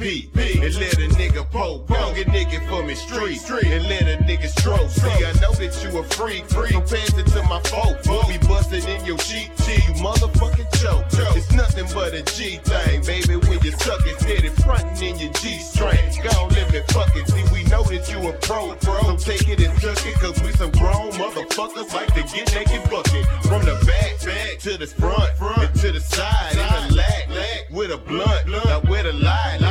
[0.05, 1.87] a nigga and let a nigga poke.
[1.87, 4.89] Gonna get nigga for me street, and let a nigga stroke.
[4.89, 6.73] See, I know that you a freak, freak.
[6.73, 7.97] Pass it to my folk.
[8.27, 11.05] Be busting in your cheek, cheek, you motherfucking choke.
[11.35, 13.35] It's nothing but a G thing, baby.
[13.47, 15.97] When you suck it, steady frontin' in your G string.
[16.23, 17.27] Gonna let me fuck it.
[17.27, 19.17] See, we know that you a pro, pro.
[19.17, 22.89] So take it and tuck it, cause we some grown motherfuckers like to get naked
[22.89, 23.25] bucket.
[23.47, 26.57] From the back, back to the front, front, and to the side, side.
[26.57, 28.47] and the lag, lag, with a blunt.
[28.47, 29.64] Now where the lie, lie,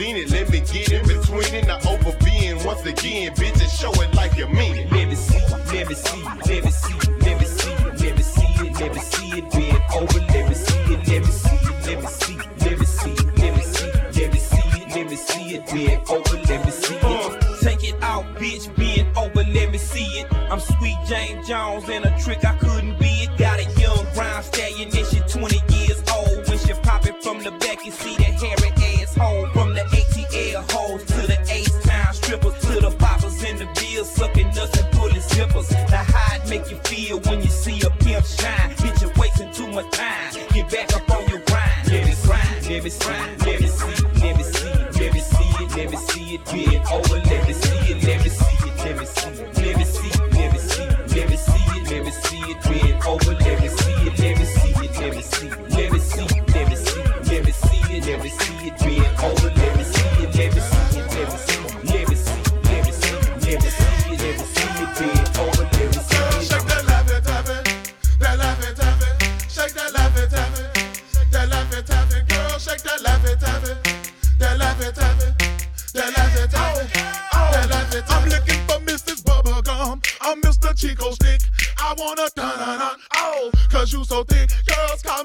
[0.00, 1.66] seen it, let me get in between it.
[1.66, 4.90] Not over being once again, bitch, and show it like you mean it.
[4.90, 7.72] Let me see it, let me see it, let me see it, let me see
[7.72, 11.08] it, let me see it, let me see it, bend over, let me see it,
[11.08, 13.88] let me see it, let me see it, let me see it, let me see
[13.88, 17.60] it, let me see it, let see it, bend over, let me see it.
[17.60, 20.26] Take it out, bitch, bend over, let me see it.
[20.50, 23.36] I'm sweet James Jones and a trick I couldn't be it.
[23.36, 26.48] Got a young brown stallion and she 20 years old.
[26.48, 28.19] When she pop it from the back, you see
[37.18, 38.70] when you see a pimp shine?
[38.76, 40.32] Bitch, you're wasting too much time.
[40.54, 41.88] Get back up on your grind.
[41.88, 42.88] Never grind, never
[43.46, 44.04] let me see,
[44.36, 46.79] me see, me see it, never see it, bend
[81.90, 82.96] I wanna dun dun dun.
[83.16, 84.48] Oh, cause you so thick.
[84.64, 85.24] Girls call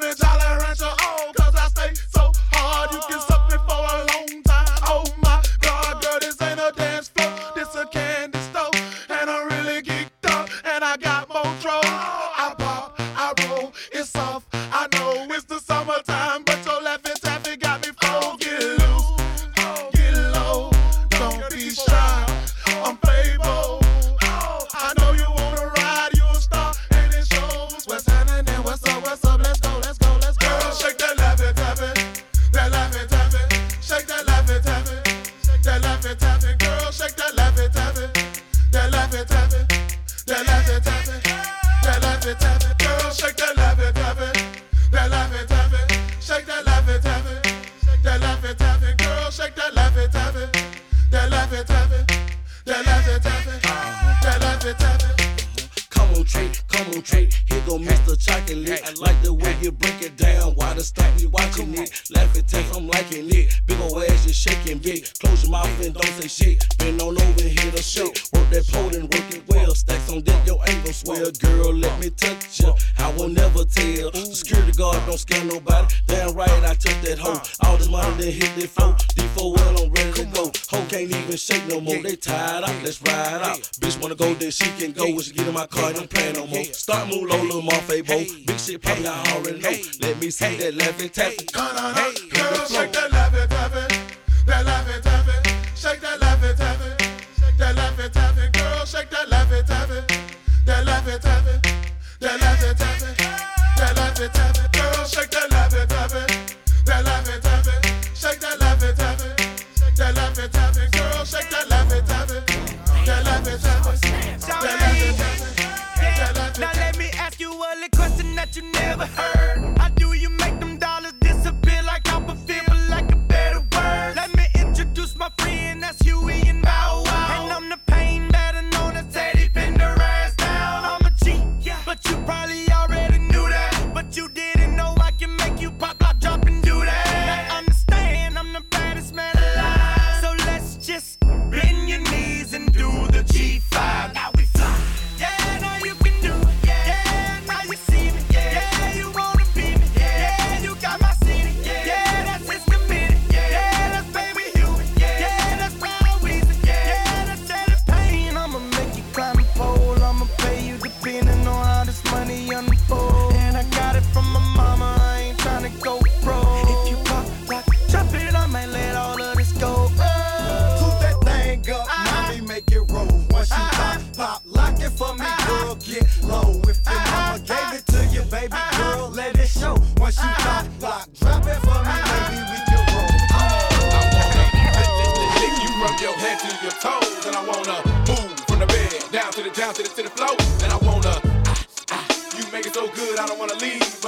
[85.05, 85.15] then she can go.
[85.15, 86.63] When she get in my car, don't play no more.
[86.65, 88.17] Start move low, little Marfay, bo.
[88.45, 89.71] Big shit, probably I already know.
[90.01, 92.24] Let me see that left and tap.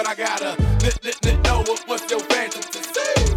[0.08, 2.80] I gotta let, let, let know what, what's your fantasy.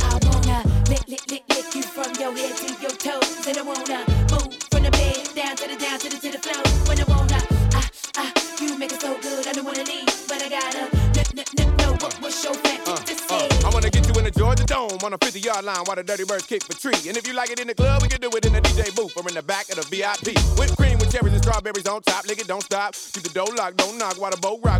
[0.02, 3.44] I wanna lick, lick, lick, lick you from your head to your toes.
[3.48, 6.38] And I wanna move from the bed down to the down to the to the
[6.38, 6.62] floor.
[6.86, 7.42] When I wanna,
[7.74, 8.32] ah, ah,
[8.62, 9.48] you make it so good.
[9.48, 10.86] I don't wanna leave, but I gotta
[11.18, 13.34] n- n- n- know what what's your fantasy.
[13.66, 16.04] I wanna get you in the Georgia Dome on a 50 yard line while the
[16.04, 17.02] Dirty Birds kick for tree.
[17.08, 18.94] And if you like it in the club, we can do it in the DJ
[18.94, 20.38] booth or in the back of the VIP.
[20.56, 22.26] Whipped cream with cherries and strawberries on top.
[22.28, 22.94] Lick it, don't stop.
[22.94, 24.79] Keep the door locked, don't knock while the boat rock.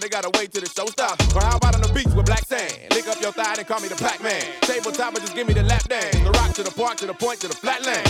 [0.00, 1.34] They gotta wait till the show stops.
[1.34, 2.72] Or how about on the beach with black sand?
[2.90, 4.42] Lick up your thigh and call me the Pac Man.
[4.62, 6.18] Tabletop and just give me the lap dance.
[6.20, 8.04] The rock to the park to the point to the flatland.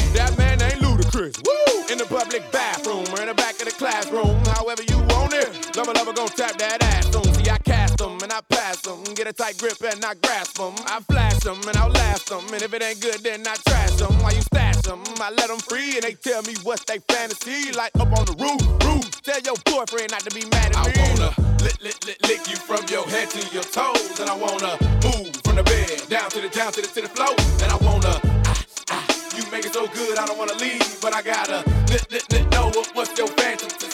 [9.38, 10.74] Tight grip and I grasp them.
[10.86, 12.42] I flash them and I'll last them.
[12.52, 14.18] And if it ain't good, then I trash them.
[14.18, 17.70] While you stash them, I let them free and they tell me what they fantasy.
[17.72, 19.06] Like up on the roof, roof.
[19.22, 20.92] Tell your boyfriend not to be mad at me.
[20.98, 21.30] I wanna
[21.62, 24.18] lick, lick, lick, lick you from your head to your toes.
[24.18, 24.74] And I wanna
[25.06, 27.34] move from the bed down to the down to the to the floor.
[27.62, 28.58] And I wanna ah,
[28.90, 29.06] ah,
[29.38, 31.62] you make it so good, I don't wanna leave, but I gotta
[31.94, 33.86] lick, lick, lick, know what, what's your fantasy.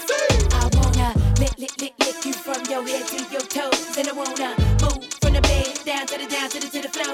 [0.57, 3.99] I wanna lick, lick, lick, lick you from your head to your toes.
[3.99, 4.64] And I wanna move from the
[6.19, 7.14] to the down to the to the floor.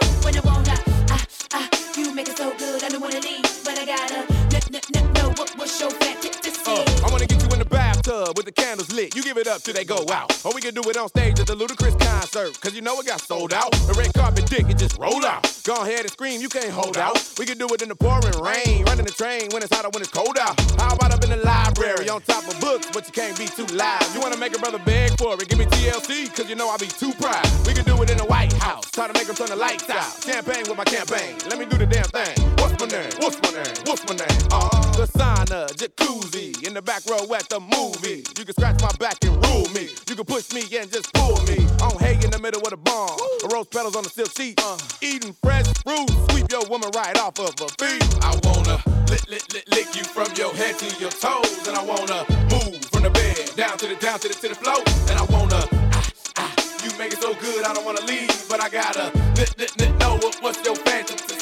[8.30, 9.14] Bathtub with the candles lit.
[9.14, 10.44] You give it up till they go out.
[10.44, 12.58] Or we can do it on stage at the Ludacris concert.
[12.60, 13.72] Cause you know it got sold out.
[13.72, 15.46] The red carpet dick, it just roll out.
[15.64, 17.18] Go ahead and scream, you can't hold out.
[17.38, 18.84] We can do it in the pouring rain.
[18.84, 20.58] Running the train when it's hot or when it's cold out.
[20.80, 23.66] How about up in the library on top of books, but you can't be too
[23.74, 24.02] loud.
[24.14, 25.48] You wanna make a brother beg for it?
[25.48, 27.46] Give me TLC, cause you know I'll be too proud.
[27.66, 28.90] We can do it in the White House.
[28.90, 30.22] Try to make them turn the lights out.
[30.24, 31.36] Champagne with my campaign.
[31.48, 32.36] Let me do the damn thing.
[32.58, 33.10] What's my name?
[33.20, 33.74] What's my name?
[33.86, 34.38] What's my name?
[34.50, 38.19] Uh, the sauna, jacuzzi, in the back row at the movie.
[38.38, 39.88] You can scratch my back and rule me.
[40.08, 41.64] You can push me and just pull me.
[41.82, 43.16] On hay in the middle of the barn.
[43.52, 44.60] Rose petals on the silk sheet.
[44.62, 46.10] Uh, eating fresh fruit.
[46.30, 48.04] Sweep your woman right off of her feet.
[48.22, 51.66] I wanna lick, lick, lick, lick you from your head to your toes.
[51.68, 54.54] And I wanna move from the bed down to the down to the to the
[54.54, 54.82] floor.
[55.08, 55.60] And I wanna
[55.96, 56.52] ah, ah,
[56.84, 59.92] you make it so good, I don't wanna leave, but I gotta lick, lick, lick,
[59.98, 61.36] know what, what's your fantasy.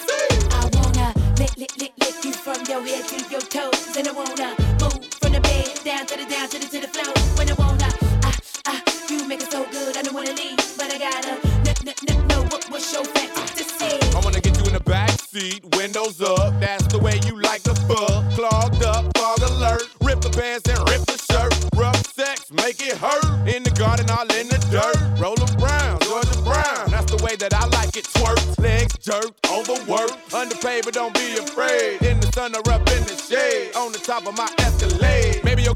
[0.53, 3.97] I wanna lick, lick, lick, lick you from your head to your toes.
[3.97, 5.18] And I wanna move from the bed
[5.89, 7.15] down to the down to the to the floor.
[7.39, 7.89] When I wanna,
[8.23, 8.37] ah,
[8.67, 9.97] ah, you make it so good.
[9.97, 11.33] I don't wanna leave, but I gotta
[11.65, 13.97] n- n- n- know what, what's your fantasy.
[14.15, 16.61] I wanna get you in the back seat, windows up.
[16.61, 18.21] That's the way you like the fuck.
[18.37, 19.89] Clogged up, fog alert.
[20.03, 21.57] Rip the pants and rip the shirt.
[21.75, 23.25] Rough sex, make it hurt.
[23.49, 24.99] In the garden, all in the dirt.
[25.19, 26.91] Rollin' Brown, Georgia Brown.
[26.93, 28.05] That's the way that I like it.
[28.13, 30.35] Twerk, legs jerked, overworked.
[30.35, 32.03] Underpaid, but don't be afraid.
[32.03, 33.75] In the sun or up in the shade.
[33.75, 34.78] On the top of my Escalade.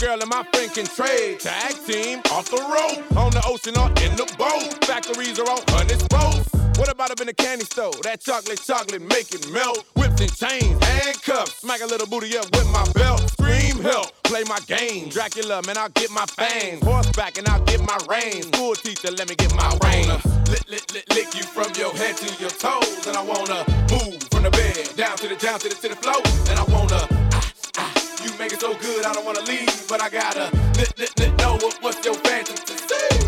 [0.02, 1.38] Girl and my friend can trade.
[1.38, 3.06] Tag team, off the road.
[3.16, 4.84] On the ocean or in the boat.
[4.84, 6.42] Factories are on hundred boats.
[6.74, 7.92] What about up in the candy store?
[8.02, 9.86] That chocolate, chocolate, make it melt.
[9.94, 11.62] Whips and chains, handcuffs.
[11.62, 13.30] Smack a little booty up with my belt.
[13.30, 15.08] Scream help, play my game.
[15.08, 16.82] Dracula, man, I'll get my fangs.
[16.82, 18.48] Horseback and I'll get my reins.
[18.50, 20.10] School teacher, let me get my reins.
[20.50, 23.06] Lick, lick, lick, lick you from your head to your toes.
[23.06, 25.96] And I wanna move from the bed down to the down to the to the
[26.02, 26.18] floor.
[26.50, 27.06] And I wanna
[27.38, 30.44] ah, ah, you make it so good, I don't wanna leave, but I gotta
[30.78, 32.72] lick, lick, lick, know what, what's your fantasy.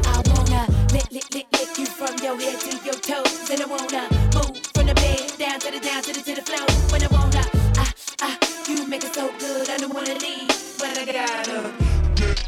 [0.07, 0.65] I wanna
[0.95, 3.51] lick, lick, lick, lick you from your head to your toes.
[3.51, 6.41] And I wanna move from the bed down to the down to the to the
[6.41, 6.65] floor.
[6.91, 7.45] When I wanna,
[7.77, 7.93] ah,
[8.23, 9.69] ah, you make it so good.
[9.69, 11.71] I don't wanna leave, but I gotta.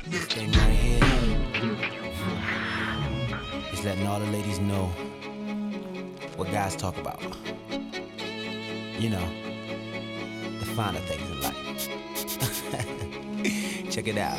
[0.08, 1.04] This thing right here
[3.74, 4.86] is letting all the ladies know
[6.36, 7.20] what guys talk about.
[8.98, 9.28] You know,
[10.58, 11.55] the finer things in life.
[13.96, 14.38] Check it out.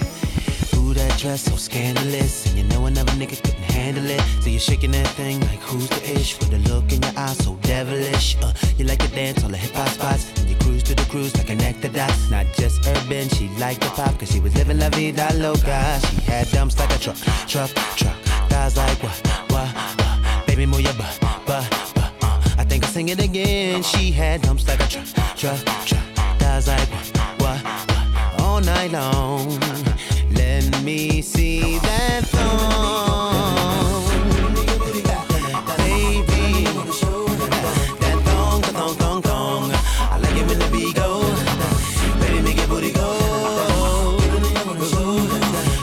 [0.75, 2.45] Ooh, that dress so scandalous.
[2.45, 4.21] And you know another nigga couldn't handle it.
[4.39, 6.37] So you're shaking that thing like who's the ish?
[6.37, 8.37] With a look in your eyes so devilish.
[8.39, 10.29] Uh, you like to dance on the hip hop spots.
[10.39, 12.29] And you cruise to the cruise like an actor dots.
[12.29, 14.19] Not just urban, she liked the pop.
[14.19, 15.99] Cause she was living la vida loca.
[16.05, 17.17] She had dumps like a truck,
[17.47, 18.15] truck, truck.
[18.49, 20.45] Thighs like what, what, what.
[20.45, 22.13] Baby, move your butt, butt, butt.
[22.21, 23.81] Uh, I think I'll sing it again.
[23.81, 25.57] She had dumps like a truck, truck,
[25.87, 26.05] truck.
[26.37, 27.86] Thighs like what, what.
[28.57, 29.59] All night long.
[30.31, 34.07] Let me see that thong.
[35.77, 36.63] Baby,
[38.01, 39.71] that thong, the thong, thong, thong.
[40.09, 41.21] I like it when the beat go.
[42.19, 44.17] Baby, make your booty go.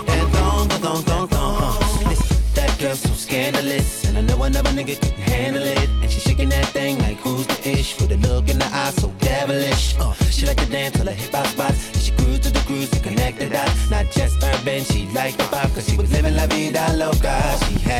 [0.07, 1.79] That thong, the thong, thong, thong.
[2.55, 6.04] That girl so scandalous, and I know another nigga couldn't handle it.
[6.35, 7.95] Shaking that thing like who's the ish?
[8.01, 9.95] With a look in the eye so devilish.
[10.01, 11.79] Uh, she like to dance till the hip hop spots.
[12.03, 13.89] She cruise to the cruise to connect the dots.
[13.89, 17.39] Not just urban, she liked the pop cause she was living la vida loca.
[17.69, 17.94] She had